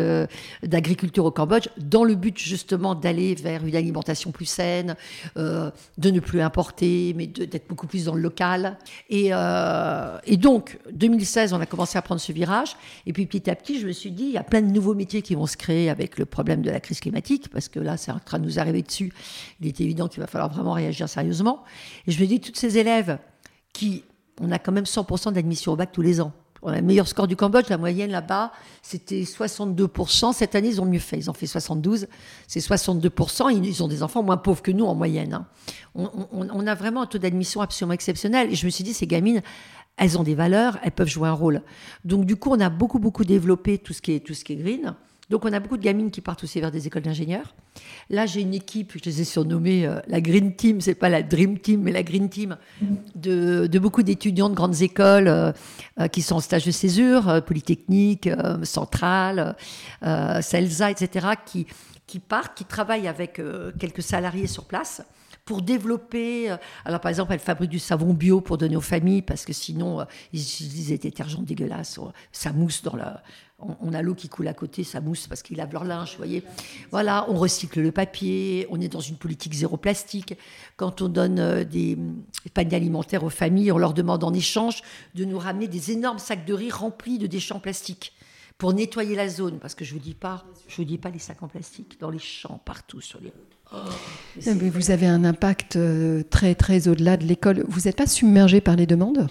[0.63, 4.97] d'agriculture au Cambodge, dans le but justement d'aller vers une alimentation plus saine,
[5.37, 8.79] euh, de ne plus importer, mais d'être beaucoup plus dans le local.
[9.09, 12.77] Et, euh, et, donc, 2016, on a commencé à prendre ce virage.
[13.07, 14.95] Et puis petit à petit, je me suis dit, il y a plein de nouveaux
[14.95, 17.97] métiers qui vont se créer avec le problème de la crise climatique, parce que là,
[17.97, 19.13] c'est en train de nous arriver dessus.
[19.61, 21.65] Il est évident qu'il va falloir vraiment réagir sérieusement.
[22.07, 23.19] Et je me dis, toutes ces élèves
[23.73, 24.05] qui,
[24.41, 26.33] on a quand même 100% d'admission au bac tous les ans.
[26.63, 27.69] On a le meilleur score du Cambodge.
[27.69, 30.33] La moyenne là-bas, c'était 62%.
[30.33, 31.19] Cette année, ils ont mieux fait.
[31.19, 32.07] Ils ont fait 72.
[32.47, 33.51] C'est 62%.
[33.53, 35.35] Ils ont des enfants moins pauvres que nous en moyenne.
[35.35, 35.47] Hein.
[35.95, 38.51] On, a vraiment un taux d'admission absolument exceptionnel.
[38.53, 39.43] Et je me suis dit, ces gamines,
[39.97, 41.63] elles ont des valeurs, elles peuvent jouer un rôle.
[42.05, 44.55] Donc, du coup, on a beaucoup, beaucoup développé tout ce qui est, tout ce qui
[44.55, 44.95] est green.
[45.31, 47.55] Donc on a beaucoup de gamines qui partent aussi vers des écoles d'ingénieurs.
[48.09, 51.23] Là, j'ai une équipe, je les ai surnommées euh, la Green Team, c'est pas la
[51.23, 52.57] Dream Team, mais la Green Team,
[53.15, 55.53] de, beaucoup d'étudiants de grandes écoles euh,
[56.01, 58.29] euh, qui sont en stage de césure, Polytechnique,
[58.63, 59.57] Centrale,
[60.03, 61.67] CELSA, etc., qui,
[62.07, 63.41] qui partent, qui travaillent avec
[63.79, 65.03] quelques salariés sur place
[65.45, 66.55] pour développer.
[66.85, 70.05] alors, par exemple, elle fabrique du savon bio pour donner aux familles, parce que sinon,
[70.33, 71.99] ils utilisent des détergents dégueulasses.
[72.33, 73.23] Ça mousse dans la,
[73.59, 76.19] on, a l'eau qui coule à côté, ça mousse parce qu'ils lavent leur linge, vous
[76.19, 76.45] voyez.
[76.93, 80.35] Voilà, on recycle le papier, on est dans une politique zéro plastique.
[80.77, 81.99] Quand on donne euh, des,
[82.55, 84.83] paniers alimentaires aux familles, on leur demande en échange
[85.15, 88.13] de nous ramener des énormes sacs de riz remplis de déchets en plastique
[88.59, 89.59] pour nettoyer la zone.
[89.59, 92.11] Parce que je vous dis pas, je vous dis pas les sacs en plastique dans
[92.11, 94.47] les champs, partout sur les routes.
[94.47, 97.65] mais vous avez un impact euh, très très au-delà de l'école.
[97.67, 99.29] Vous n'êtes pas submergé par les demandes?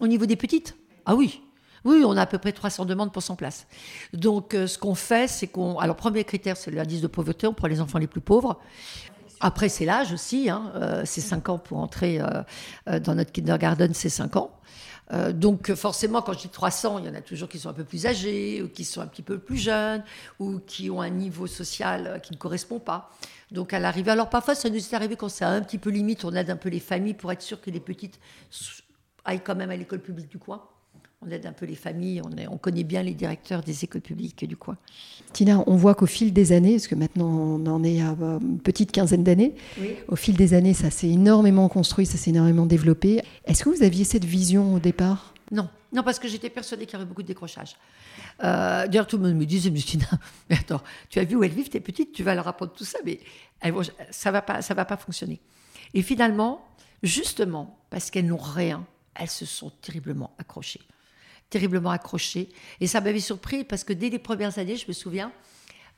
[0.00, 0.76] Au niveau des petites?
[1.04, 1.42] Ah oui,
[1.84, 3.66] oui, on a à peu près 300 demandes pour 100 places.
[4.12, 5.78] Donc, euh, ce qu'on fait, c'est qu'on.
[5.78, 7.46] Alors, premier critère, c'est l'indice de pauvreté.
[7.46, 8.60] On prend les enfants les plus pauvres.
[9.40, 10.50] Après, c'est l'âge aussi.
[10.50, 10.72] Hein.
[10.74, 14.50] Euh, c'est 5 ans pour entrer euh, dans notre kindergarten, c'est 5 ans.
[15.32, 17.84] donc, forcément, quand je dis 300, il y en a toujours qui sont un peu
[17.84, 20.04] plus âgés, ou qui sont un petit peu plus jeunes,
[20.38, 23.10] ou qui ont un niveau social qui ne correspond pas.
[23.50, 24.12] Donc, à l'arrivée.
[24.12, 26.56] Alors, parfois, ça nous est arrivé quand c'est un petit peu limite, on aide un
[26.56, 28.20] peu les familles pour être sûr que les petites
[29.24, 30.62] aillent quand même à l'école publique du coin
[31.22, 34.56] on aide un peu les familles, on, connaît bien les directeurs des écoles publiques du
[34.56, 34.78] coin.
[35.34, 38.58] Tina, on voit qu'au fil des années, parce que maintenant on en est à une
[38.58, 39.54] petite quinzaine d'années,
[40.08, 43.20] au fil des années ça s'est énormément construit, ça s'est énormément développé.
[43.44, 45.34] Est-ce que vous aviez cette vision au départ?
[45.50, 47.76] Non, non parce que j'étais persuadée qu'il y avait beaucoup de décrochage.
[48.42, 50.06] Euh, D'ailleurs, tout le monde me disait, mais Tina,
[50.48, 50.80] mais attends,
[51.10, 53.20] tu as vu où elles vivent, t'es petite, tu vas leur apprendre tout ça, mais
[54.10, 55.40] ça va pas, ça va pas fonctionner.
[55.92, 56.64] Et finalement,
[57.02, 60.80] justement, parce qu'elles n'ont rien, elles se sont terriblement accrochées
[61.50, 62.48] terriblement accroché.
[62.80, 65.32] Et ça m'avait surpris parce que dès les premières années, je me souviens,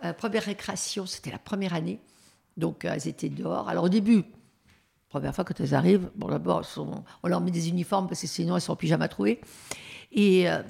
[0.04, 2.00] euh, première récréation, c'était la première année.
[2.56, 3.68] Donc, euh, elles étaient dehors.
[3.68, 4.24] Alors, au début,
[5.08, 6.66] première fois quand elles arrivent, bon, d'abord,
[7.22, 9.40] on leur met des uniformes parce que sinon, elles sont en pyjama trouées.
[10.10, 10.62] Et euh,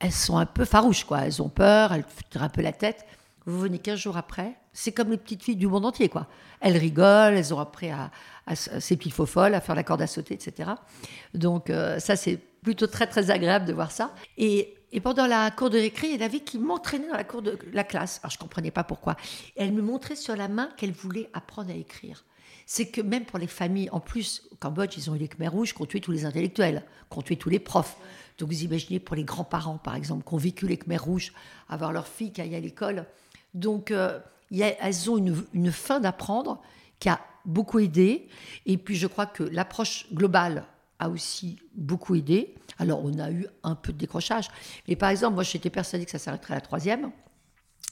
[0.00, 1.20] elles sont un peu farouches, quoi.
[1.20, 3.06] Elles ont peur, elles tirent un peu la tête.
[3.46, 6.26] Vous venez 15 jours après, c'est comme les petites filles du monde entier, quoi.
[6.60, 8.10] Elles rigolent, elles ont appris à,
[8.54, 10.70] ces petites faux folles, à faire la corde à sauter, etc.
[11.34, 14.14] Donc, ça, c'est plutôt très très agréable de voir ça.
[14.38, 17.58] Et, pendant la cour de récré, il y avait qui m'entraînait dans la cour de
[17.72, 18.18] la classe.
[18.22, 19.16] Alors je comprenais pas pourquoi.
[19.56, 22.24] elle me montrait sur la main qu'elle voulait apprendre à écrire.
[22.66, 25.48] C'est que même pour les familles, en plus, au Cambodge, ils ont eu les Khmer
[25.48, 27.96] rouges qui ont tué tous les intellectuels, qui ont tué tous les profs.
[28.38, 31.32] Donc vous imaginez pour les grands-parents, par exemple, qui ont vécu les Khmer rouges,
[31.68, 33.06] avoir leur fille qui aille à l'école.
[33.54, 34.18] Donc euh,
[34.50, 36.60] elles ont une, une fin d'apprendre
[36.98, 38.28] qui a beaucoup aidé.
[38.66, 40.64] Et puis je crois que l'approche globale
[40.98, 42.54] a aussi beaucoup aidé.
[42.78, 44.48] Alors, on a eu un peu de décrochage.
[44.86, 47.10] Mais par exemple, moi, j'étais persuadée que ça s'arrêterait à la troisième.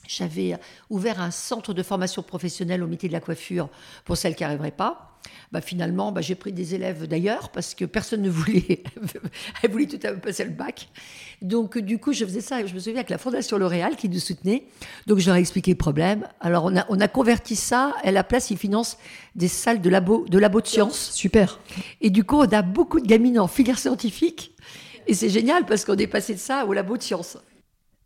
[0.09, 0.57] J'avais
[0.89, 3.69] ouvert un centre de formation professionnelle au métier de la coiffure
[4.05, 5.19] pour celles qui n'arriveraient pas.
[5.51, 8.83] Bah, finalement, bah, j'ai pris des élèves d'ailleurs parce que personne ne voulait,
[9.63, 10.89] elle voulait tout à fait passer le bac.
[11.43, 12.65] Donc, du coup, je faisais ça.
[12.65, 14.65] Je me souviens avec la Fondation L'Oréal qui nous soutenait.
[15.05, 16.27] Donc, je leur ai expliqué le problème.
[16.39, 17.93] Alors, on a, on a converti ça.
[18.03, 18.97] À la place, ils financent
[19.35, 21.11] des salles de labo de, labo de sciences.
[21.11, 21.59] Super.
[22.01, 24.55] Et du coup, on a beaucoup de gamines en filière scientifique.
[25.05, 27.37] Et c'est génial parce qu'on est passé de ça au labo de sciences.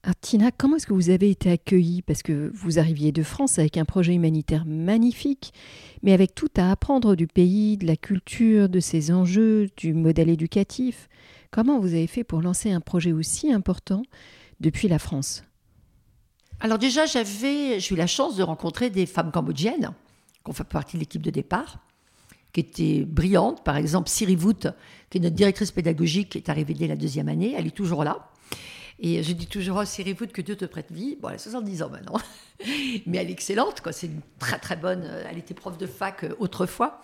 [0.05, 2.01] Alors, Tina, comment est-ce que vous avez été accueillie?
[2.01, 5.53] Parce que vous arriviez de France avec un projet humanitaire magnifique,
[6.01, 10.27] mais avec tout à apprendre du pays, de la culture, de ses enjeux, du modèle
[10.27, 11.07] éducatif.
[11.51, 14.03] Comment vous avez fait pour lancer un projet aussi important
[14.59, 15.45] depuis la France?
[16.59, 19.93] Alors déjà, j'avais, j'ai eu la chance de rencontrer des femmes cambodgiennes
[20.43, 21.79] qui ont fait partie de l'équipe de départ,
[22.51, 23.63] qui étaient brillantes.
[23.63, 24.67] Par exemple, Siri Vout,
[25.09, 28.03] qui est notre directrice pédagogique, qui est arrivée dès la deuxième année, elle est toujours
[28.03, 28.29] là.
[29.05, 31.17] Et je dis toujours, oh, Siri que Dieu te prête vie.
[31.21, 32.17] Bon, elle a 70 ans maintenant.
[33.05, 33.91] Mais elle est excellente, quoi.
[33.91, 35.03] C'est une très, très bonne.
[35.03, 37.01] Euh, elle était prof de fac euh, autrefois.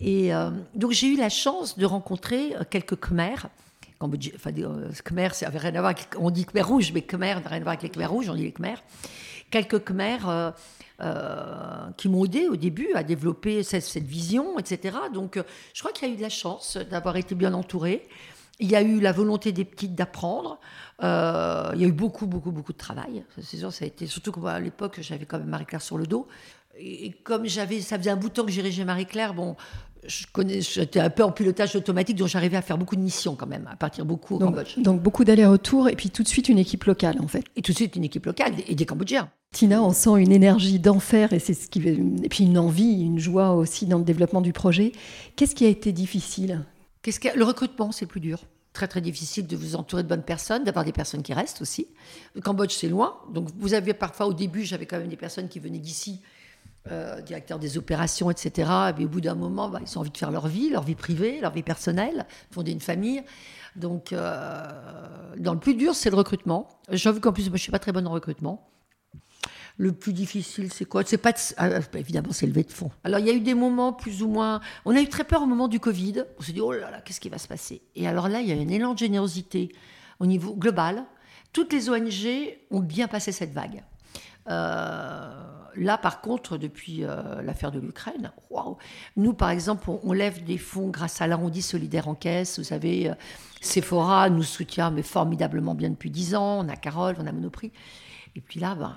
[0.00, 3.36] Et euh, donc, j'ai eu la chance de rencontrer quelques Khmer.
[4.00, 6.08] Enfin, Khmer, ça n'avait rien à voir avec.
[6.18, 8.34] On dit Khmer rouge, mais Khmer n'a rien à voir avec les Khmer rouges, on
[8.34, 8.76] dit les Khmer.
[9.50, 10.18] Quelques Khmer.
[11.96, 14.98] qui m'ont aidé au début à développer cette, cette vision, etc.
[15.14, 18.06] Donc, je crois qu'il y a eu de la chance d'avoir été bien entourée.
[18.60, 20.60] Il y a eu la volonté des petites d'apprendre.
[21.02, 23.24] Euh, il y a eu beaucoup, beaucoup, beaucoup de travail.
[23.40, 26.28] C'est sûr, ça a été surtout qu'à l'époque, j'avais quand même Marie-Claire sur le dos.
[26.78, 29.56] Et comme j'avais, ça faisait un bout de temps que dirigeais Marie-Claire, bon,
[30.06, 33.34] je connais, j'étais un peu en pilotage automatique, donc j'arrivais à faire beaucoup de missions
[33.34, 34.78] quand même, à partir beaucoup au donc, Cambodge.
[34.78, 37.44] Donc beaucoup d'allers-retours et puis tout de suite une équipe locale en fait.
[37.56, 39.30] Et tout de suite une équipe locale et des Cambodgiens.
[39.52, 43.18] Tina, on sent une énergie d'enfer et c'est ce qui et puis une envie, une
[43.18, 44.92] joie aussi dans le développement du projet.
[45.36, 46.64] Qu'est-ce qui a été difficile
[47.06, 48.44] Le recrutement, c'est plus dur.
[48.72, 51.88] très très difficile de vous entourer de bonnes personnes, d'avoir des personnes qui restent aussi.
[52.34, 53.18] Le Cambodge, c'est loin.
[53.32, 56.20] Donc vous avez parfois, au début, j'avais quand même des personnes qui venaient d'ici,
[56.90, 58.70] euh, directeurs des opérations, etc.
[58.98, 60.94] Et au bout d'un moment, bah, ils ont envie de faire leur vie, leur vie
[60.94, 63.22] privée, leur vie personnelle, fonder une famille.
[63.76, 64.64] Donc, euh,
[65.38, 66.68] dans le plus dur, c'est le recrutement.
[66.90, 68.68] J'avoue qu'en plus, je suis pas très bonne en recrutement.
[69.80, 71.04] Le plus difficile, c'est quoi?
[71.06, 72.90] C'est pas ah, bah, évidemment, c'est lever de fonds.
[73.02, 74.60] Alors, il y a eu des moments plus ou moins.
[74.84, 76.24] On a eu très peur au moment du Covid.
[76.38, 77.80] On s'est dit oh là là, qu'est-ce qui va se passer?
[77.96, 79.72] Et alors là, il y a un élan de générosité
[80.18, 81.04] au niveau global.
[81.54, 83.82] Toutes les ONG ont bien passé cette vague.
[84.50, 85.30] Euh,
[85.76, 88.32] là, par contre, depuis euh, l'affaire de l'Ukraine,
[89.16, 92.58] nous, par exemple, on, lève des fonds grâce à l'arrondi solidaire en caisse.
[92.58, 93.14] Vous savez, euh,
[93.62, 96.66] Sephora nous soutient mais formidablement bien depuis 10 ans.
[96.66, 97.72] On a Carole, on a Monoprix.
[98.36, 98.94] Et puis là, ben,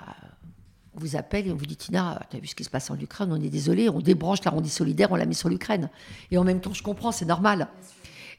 [0.95, 2.99] vous appelle et on vous dit Tina, tu as vu ce qui se passe en
[2.99, 5.89] Ukraine On est désolé, on débranche l'arrondi solidaire, on la met sur l'Ukraine.
[6.31, 7.67] Et en même temps, je comprends, c'est normal.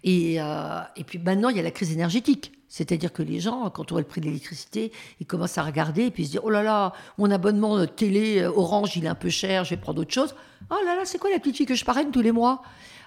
[0.05, 2.53] Et, euh, et, puis maintenant, il y a la crise énergétique.
[2.69, 6.07] C'est-à-dire que les gens, quand on voit le prix de l'électricité, ils commencent à regarder
[6.07, 9.15] et puis se dire Oh là là, mon abonnement télé euh, Orange, il est un
[9.15, 10.35] peu cher, je vais prendre autre chose.
[10.71, 12.63] Oh là là, c'est quoi la petite que je parraine tous les mois?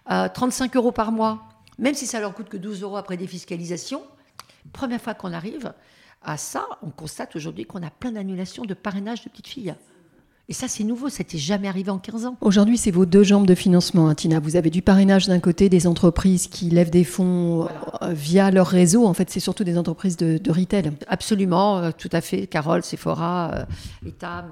[0.08, 1.44] 35 euh, euros par mois.
[1.80, 4.02] Même si ça leur coûte que 12 euros après défiscalisation,
[4.74, 5.74] première fois qu'on arrive,
[6.22, 9.76] à ça, on constate aujourd'hui qu'on a plein d'annulations de parrainage de petites filles.
[10.50, 12.38] Et ça, c'est nouveau, ça n'était jamais arrivé en 15 ans.
[12.40, 14.40] Aujourd'hui, c'est vos deux jambes de financement, hein, Tina.
[14.40, 17.68] Vous avez du parrainage d'un côté, des entreprises qui lèvent des fonds
[18.02, 19.06] euh, via leur réseau.
[19.06, 20.94] En fait, c'est surtout des entreprises de, retail.
[21.10, 22.48] Absolument, euh, tout à fait.
[22.48, 24.46] Carole, Sephora, euh, Etam.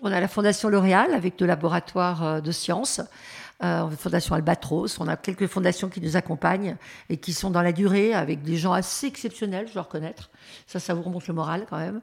[0.00, 3.02] On a la Fondation L'Oréal avec deux laboratoires de sciences
[3.62, 4.98] euh, Fondation Albatros.
[5.00, 6.76] On a quelques fondations qui nous accompagnent
[7.08, 10.30] et qui sont dans la durée avec des gens assez exceptionnels, je dois reconnaître.
[10.66, 12.00] Ça, ça vous remonte le moral quand même.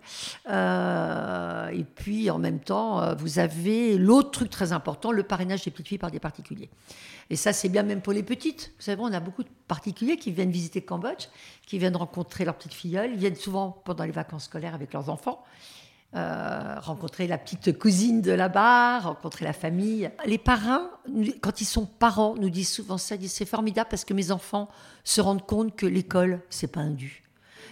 [0.49, 5.63] Euh, et puis, en même temps, euh, vous avez l'autre truc très important, le parrainage
[5.63, 6.69] des petites filles par des particuliers.
[7.29, 8.71] Et ça, c'est bien même pour les petites.
[8.77, 11.27] Vous savez, on a beaucoup de particuliers qui viennent visiter Cambodge,
[11.67, 13.11] qui viennent rencontrer leurs petites filleules.
[13.11, 15.43] Ils viennent souvent pendant les vacances scolaires avec leurs enfants.
[16.15, 20.09] Euh, rencontrer la petite cousine de là-bas, rencontrer la famille.
[20.25, 20.89] Les parrains,
[21.39, 24.69] quand ils sont parents, nous disent souvent ça, c'est formidable parce que mes enfants
[25.03, 27.21] se rendent compte que l'école, c'est pas un dû.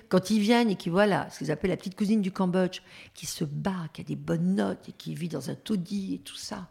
[0.07, 2.81] Quand ils viennent et qu'ils voient là, ce qu'ils appellent la petite cousine du Cambodge,
[3.15, 6.19] qui se bat, qui a des bonnes notes et qui vit dans un taudis et
[6.19, 6.67] tout ça,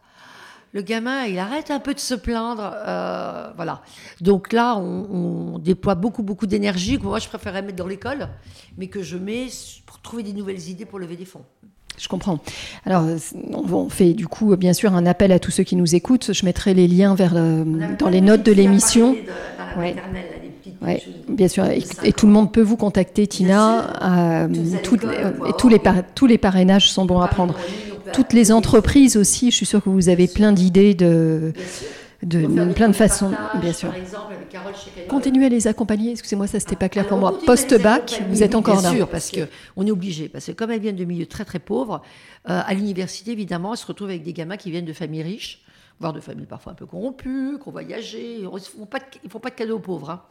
[0.73, 2.73] le gamin, il arrête un peu de se plaindre.
[2.75, 3.81] Euh, voilà.
[4.21, 8.29] Donc là, on, déploie beaucoup, beaucoup d'énergie que moi, je préférerais mettre dans l'école,
[8.77, 9.47] mais que je mets
[9.85, 11.43] pour trouver des nouvelles idées pour lever des fonds.
[11.97, 12.39] Je comprends.
[12.85, 13.05] Alors,
[13.51, 16.31] on fait du coup, bien sûr, un appel à tous ceux qui nous écoutent.
[16.31, 19.15] Je mettrai les liens vers dans les notes de l'émission.
[19.77, 21.03] Ouais.
[21.27, 21.65] bien sûr.
[21.65, 24.43] Et, tout le monde peut vous contacter, Tina.
[24.43, 24.81] Euh, et
[25.57, 25.79] tous les,
[26.13, 27.55] tous les parrainages sont bons à prendre
[28.13, 29.51] toutes les entreprises aussi.
[29.51, 31.53] Je suis sûre que vous avez plein d'idées de,
[32.23, 33.93] de, plein de façons, bien sûr.
[35.07, 36.11] Continuez à les accompagner.
[36.11, 37.37] Excusez-moi, ça c'était pas clair pour moi.
[37.45, 38.89] Post-bac, vous êtes encore là.
[38.89, 41.45] Bien sûr, parce que on est obligé, parce que comme elles viennent de milieux très
[41.45, 42.01] très pauvres,
[42.49, 45.63] euh, à l'université évidemment, elles se retrouvent avec des gamins qui viennent de familles riches
[45.99, 48.37] voire de familles parfois un peu corrompues, qui ont voyagé.
[48.39, 50.11] Ils ne font, pas de, font pas de cadeaux aux pauvres.
[50.11, 50.21] Hein.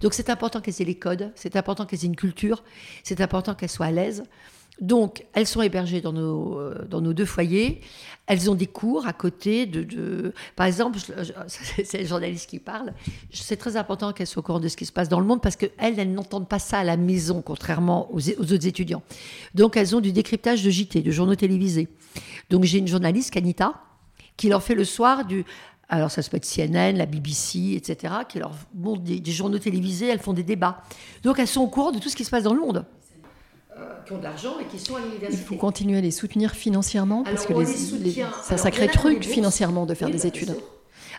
[0.00, 2.62] Donc c'est important qu'elles aient les codes, c'est important qu'elles aient une culture,
[3.02, 4.24] c'est important qu'elles soient à l'aise.
[4.80, 7.82] Donc, elles sont hébergées dans nos, euh, dans nos deux foyers.
[8.26, 10.32] Elles ont des cours à côté de.
[10.56, 10.98] Par exemple,
[11.48, 12.94] c'est le journaliste qui parle.
[13.30, 15.42] C'est très important qu'elles soient au courant de ce qui se passe dans le monde
[15.42, 19.02] parce qu'elles, elles, n'entendent pas ça à la maison, contrairement aux, autres étudiants.
[19.54, 21.88] Donc, elles ont du décryptage de JT, de journaux télévisés.
[22.48, 23.74] Donc, j'ai une journaliste, Kanita,
[24.36, 25.44] qui leur fait le soir du.
[25.90, 30.06] Alors, ça se peut être CNN, la BBC, etc., qui leur montre des journaux télévisés,
[30.06, 30.84] elles font des débats.
[31.24, 32.86] Donc, elles sont au courant de tout ce qui se passe dans le monde.
[33.80, 35.42] Euh, qui ont de l'argent et qui sont à l'université.
[35.42, 39.94] Il faut continuer à les soutenir financièrement parce que c'est un sacré truc financièrement de
[39.94, 40.54] faire des études.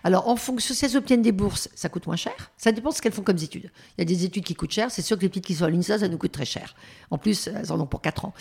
[0.03, 2.33] Alors, en fonction, si elles obtiennent des bourses, ça coûte moins cher.
[2.57, 3.71] Ça dépend de ce qu'elles font comme études.
[3.97, 4.89] Il y a des études qui coûtent cher.
[4.89, 6.75] C'est sûr que les petites qui sont à l'UNISA, ça nous coûte très cher.
[7.11, 8.33] En plus, elles en ont pour 4 ans.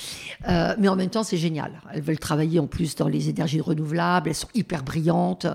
[0.48, 1.80] Euh, mais en même temps, c'est génial.
[1.92, 4.28] Elles veulent travailler en plus dans les énergies renouvelables.
[4.28, 5.46] Elles sont hyper brillantes.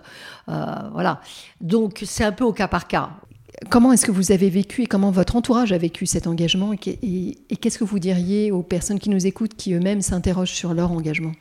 [0.49, 1.21] Euh, voilà.
[1.61, 3.11] Donc, c'est un peu au cas par cas.
[3.69, 7.57] Comment est-ce que vous avez vécu et comment votre entourage a vécu cet engagement et,
[7.61, 11.31] qu'est-ce que vous diriez aux personnes qui nous écoutent qui eux-mêmes s'interrogent sur leur engagement?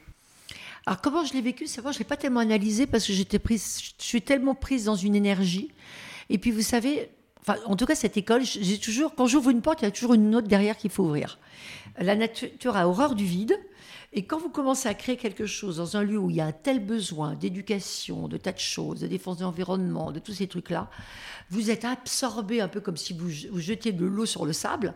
[0.87, 3.39] Alors comment je l'ai vécu, c'est vrai, je l'ai pas tellement analysé parce que j'étais
[3.39, 5.71] prise, je suis tellement prise dans une énergie.
[6.31, 7.09] Et puis vous savez,
[7.47, 9.91] enfin, en tout cas cette école, j'ai toujours, quand j'ouvre une porte, il y a
[9.91, 11.39] toujours une autre derrière qu'il faut ouvrir.
[11.99, 13.59] La nature a horreur du vide.
[14.17, 16.47] Et quand vous commencez à créer quelque chose dans un lieu où il y a
[16.47, 20.47] un tel besoin d'éducation, de tas de choses, de défense de l'environnement, de tous ces
[20.47, 20.89] trucs-là,
[21.51, 23.29] vous êtes absorbé un peu comme si vous,
[23.61, 24.95] jetiez de l'eau sur le sable.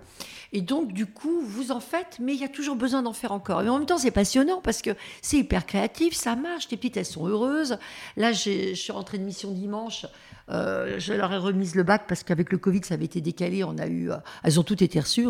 [0.53, 3.33] Et donc, du coup, vous en faites, mais il y a toujours besoin d'en faire
[3.33, 3.61] encore.
[3.63, 4.91] Et en même temps, c'est passionnant parce que
[5.21, 6.69] c'est hyper créatif, ça marche.
[6.71, 7.79] Les petites, elles sont heureuses.
[8.17, 10.07] Là, je suis rentrée de mission dimanche.
[10.51, 13.65] Euh, je leur ai remise le bac parce qu'avec le Covid, ça avait été décalé.
[13.65, 15.27] On a eu, euh, elles ont toutes été reçues.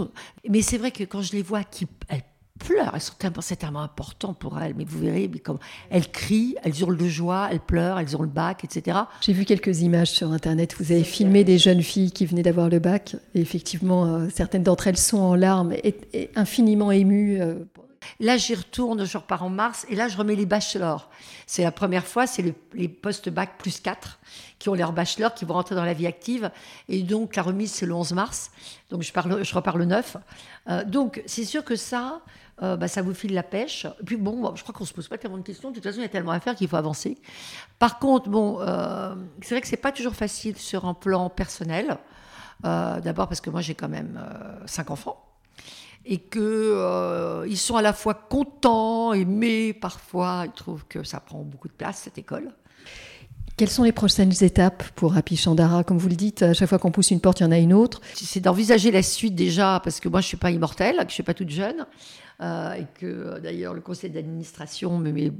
[0.48, 2.22] Mais c'est vrai que quand je les vois, qui, elles
[2.58, 2.92] pleurent.
[2.94, 4.74] Elles sont c'est tellement important pour elles.
[4.76, 5.58] Mais vous verrez, mais comme
[5.90, 8.98] elles crient, elles hurlent de joie, elles pleurent, elles ont le bac, etc.
[9.20, 10.74] J'ai vu quelques images sur Internet.
[10.78, 13.16] Vous avez filmé des jeunes filles qui venaient d'avoir le bac.
[13.34, 17.40] Et effectivement, euh, certaines d'entre elles sont en larmes et, infiniment émues.
[17.40, 17.54] Euh.
[18.20, 21.10] Là, j'y retourne, je repars en mars, et là, je remets les bachelors.
[21.46, 24.18] C'est la première fois, c'est les post-bac plus 4
[24.58, 26.50] qui ont leur bachelor, qui vont rentrer dans la vie active.
[26.88, 28.50] Et donc, la remise, c'est le 11 mars.
[28.90, 30.16] Donc, je, parle, je repars le 9.
[30.68, 32.20] Euh, donc, c'est sûr que ça,
[32.62, 33.86] euh, bah, ça vous file la pêche.
[34.04, 35.70] Puis bon, je crois qu'on se pose pas tellement de questions.
[35.70, 37.18] De toute façon, il y a tellement à faire qu'il faut avancer.
[37.78, 41.98] Par contre, bon, euh, c'est vrai que c'est pas toujours facile sur un plan personnel.
[42.64, 44.20] D'abord parce que moi, j'ai quand même
[44.66, 45.24] cinq enfants
[46.04, 51.38] et que ils sont à la fois contents, aimés, parfois ils trouvent que ça prend
[51.42, 52.52] beaucoup de place cette école.
[53.58, 55.82] Quelles sont les prochaines étapes pour Happy Chandara?
[55.82, 57.58] Comme vous le dites, à chaque fois qu'on pousse une porte, il y en a
[57.58, 58.00] une autre.
[58.14, 61.06] C'est d'envisager la suite déjà, parce que moi, je ne suis pas immortelle, que je
[61.06, 61.84] ne suis pas toute jeune.
[62.40, 65.32] Euh, et que d'ailleurs le conseil d'administration me met,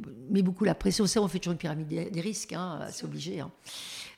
[0.42, 1.06] beaucoup la pression.
[1.06, 3.38] Ça, on fait toujours une pyramide des, risques, hein, c'est obligé.
[3.38, 3.52] Hein.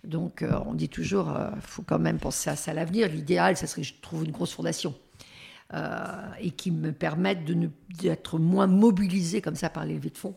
[0.03, 3.07] Donc euh, on dit toujours, il euh, faut quand même penser à ça à l'avenir.
[3.07, 4.95] L'idéal, ça serait que je trouve une grosse fondation.
[6.41, 7.45] et qui me permette
[8.01, 10.37] d'être moins mobilisé comme ça par les de fonds.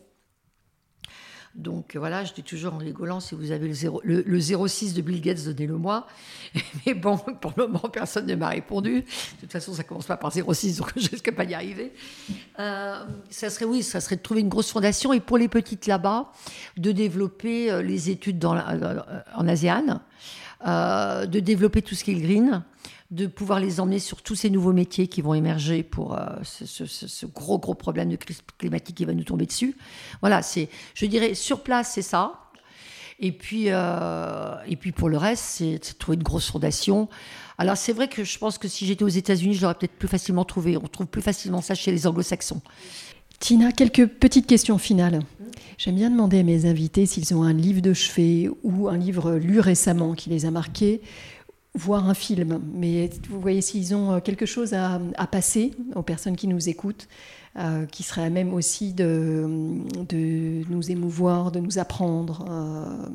[1.54, 5.02] Donc voilà, je dis toujours en rigolant, si vous avez le, 0, le, 06 de
[5.02, 6.08] Bill Gates, donnez-le-moi.
[6.86, 9.02] Mais bon, pour le moment, personne ne m'a répondu.
[9.02, 11.92] De toute façon, ça commence pas par 06, donc je risque pas d'y arriver.
[12.58, 15.86] Euh, ça serait, oui, ça serait de trouver une grosse fondation et pour les petites
[15.86, 16.32] là-bas,
[16.76, 19.00] de développer euh, les études euh,
[19.36, 20.00] en ASEAN,
[20.64, 22.64] de développer tout ce qui est le green,
[23.10, 27.26] de pouvoir les emmener sur tous ces nouveaux métiers qui vont émerger pour euh, ce,
[27.26, 29.76] gros gros problème de crise climatique qui va nous tomber dessus.
[30.20, 32.40] Voilà, c'est, je dirais, sur place, c'est ça.
[33.20, 37.08] Et puis, euh, et puis pour le reste, c'est, trouver une grosse fondation.
[37.58, 40.08] Alors c'est vrai que je pense que si j'étais aux États-Unis, je l'aurais peut-être plus
[40.08, 40.76] facilement trouvé.
[40.76, 42.62] On trouve plus facilement ça chez les Anglo-Saxons.
[43.38, 45.20] Tina, quelques petites questions finales.
[45.78, 49.34] J'aime bien demander à mes invités s'ils ont un livre de chevet ou un livre
[49.34, 51.00] lu récemment qui les a marqués
[51.74, 52.60] voir un film.
[52.72, 57.08] Mais vous voyez, s'ils ont euh, quelque chose à, passer aux personnes qui nous écoutent,
[57.58, 59.44] euh, qui seraient à même aussi de,
[60.08, 62.46] de, nous émouvoir, de nous apprendre.
[62.48, 63.08] Euh,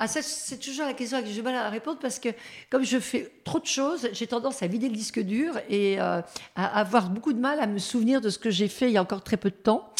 [0.00, 2.28] ah, ça, c'est toujours la question à laquelle j'ai mal à répondre parce que
[2.70, 6.22] comme je fais trop de choses, j'ai tendance à vider le disque dur et euh,
[6.54, 8.96] à avoir beaucoup de mal à me souvenir de ce que j'ai fait il y
[8.96, 9.92] a encore très peu de temps.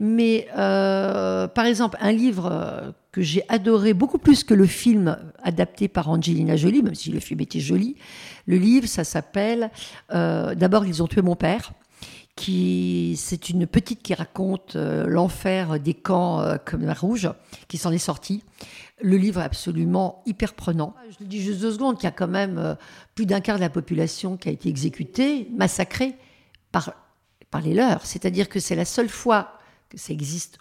[0.00, 5.18] Mais euh, par exemple, un livre euh, que j'ai adoré beaucoup plus que le film
[5.42, 7.96] adapté par Angelina Jolie, même si le film était joli.
[8.46, 9.70] Le livre, ça s'appelle
[10.08, 11.72] D'abord, ils ont tué mon père
[12.34, 17.30] qui c'est une petite qui raconte l'enfer des camps comme la Rouge,
[17.68, 18.42] qui s'en est sortie.
[19.02, 20.94] Le livre est absolument hyper prenant.
[21.10, 22.74] Je le dis juste deux secondes, qu'il y a quand même euh,
[23.14, 26.14] plus d'un quart de la population qui a été exécutée, massacrée
[26.70, 26.94] par,
[27.50, 28.06] par les leurs.
[28.06, 30.58] C'est-à-dire que c'est la seule fois que ça existe.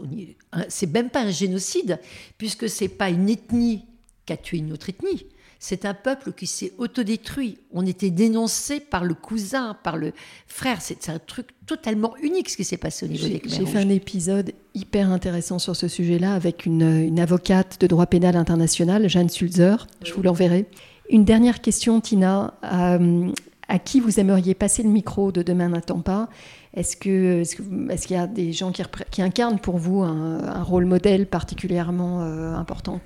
[0.68, 2.00] C'est même pas un génocide,
[2.38, 3.86] puisque c'est pas une ethnie
[4.26, 5.26] qui a tué une autre ethnie
[5.64, 7.60] c'est un peuple qui s'est autodétruit.
[7.72, 10.12] On était dénoncé par le cousin, par le
[10.48, 10.82] frère.
[10.82, 13.78] C'est un truc totalement unique ce qui s'est passé au niveau des Khmer J'ai fait
[13.78, 19.30] un épisode hyper intéressant sur ce sujet-là avec une, avocate de droit pénal international, Jeanne
[19.30, 19.86] Sulzer.
[20.04, 20.66] Je vous l'enverrai.
[21.12, 22.56] Une dernière question, Tina.
[22.64, 23.30] Euh,
[23.68, 26.28] à qui vous aimeriez passer le micro de Demain n'attend pas?
[26.74, 32.24] Est-ce qu'il est y a des gens qui, incarnent pour vous un, rôle modèle particulièrement
[32.24, 33.00] euh, important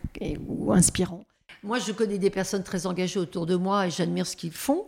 [0.48, 1.26] ou inspirant?
[1.66, 4.86] Moi, je connais des personnes très engagées autour de moi et j'admire ce qu'ils font.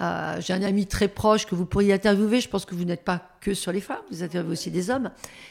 [0.00, 2.40] Euh, j'ai un ami très proche que vous pourriez interviewer.
[2.40, 5.10] Je pense que vous n'êtes pas que sur les femmes, vous interviewez aussi des hommes,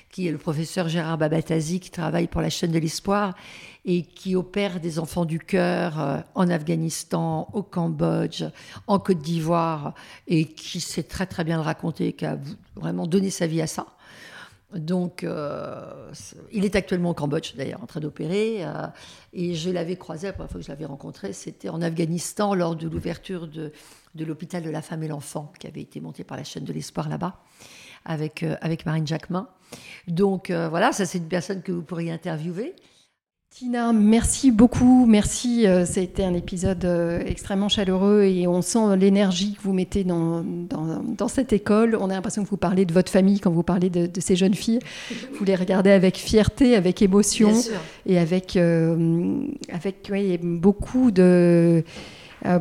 [0.10, 3.36] qui est le professeur Gérard Babatazi, qui travaille pour la chaîne de l'espoir
[3.84, 8.44] et qui opère des enfants du cœur euh, en Afghanistan, au Cambodge,
[8.88, 9.94] en Côte d'Ivoire,
[10.28, 12.38] et qui sait très très bien le raconter, qui a
[12.76, 13.88] vraiment donné sa vie à ça.
[14.74, 16.12] Donc, euh,
[16.52, 18.66] il est actuellement au Cambodge, d'ailleurs, en train d'opérer.
[18.66, 18.88] Euh,
[19.34, 22.76] et je l'avais croisé, la première fois que je l'avais rencontré, c'était en Afghanistan, lors
[22.76, 23.72] de l'ouverture de,
[24.18, 27.10] l'hôpital de la femme et l'enfant, qui avait été monté par la chaîne de l'espoir
[27.10, 27.40] là-bas,
[28.06, 29.50] avec, euh, avec Marine Jacquemin.
[30.08, 32.76] Donc, voilà, ça, c'est une personne que vous pourriez interviewer.
[33.54, 35.06] Tina, merci beaucoup.
[35.06, 35.68] Merci.
[35.68, 39.74] Euh, ça a été un épisode euh, extrêmement chaleureux et on sent l'énergie que vous
[39.74, 41.98] mettez dans, dans, cette école.
[42.00, 44.54] On a l'impression que vous parlez de votre famille quand vous parlez de, ces jeunes
[44.54, 44.80] filles.
[45.38, 47.52] Vous les regardez avec fierté, avec émotion
[48.06, 50.10] et avec, euh, avec
[50.42, 51.84] beaucoup de.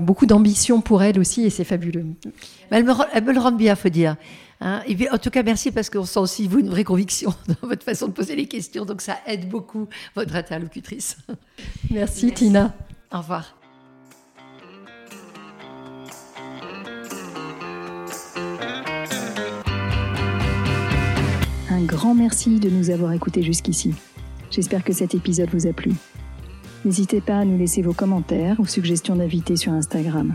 [0.00, 2.04] beaucoup d'ambition pour elles aussi et c'est fabuleux.
[2.70, 4.16] Elle me, elle me le rend bien, faut dire.
[4.62, 4.82] Hein.
[4.86, 7.82] et en tout cas, merci parce qu'on sent aussi, vous, une vraie conviction dans votre
[7.82, 8.84] façon de poser les questions.
[8.84, 11.16] Donc, ça aide beaucoup votre interlocutrice.
[11.90, 12.74] Merci, Tina.
[13.12, 13.56] Au revoir.
[21.70, 23.94] Un grand merci de nous avoir écoutés jusqu'ici.
[24.50, 25.92] J'espère que cet épisode vous a plu.
[26.84, 30.34] N'hésitez pas à nous laisser vos commentaires ou suggestions d'invités sur Instagram.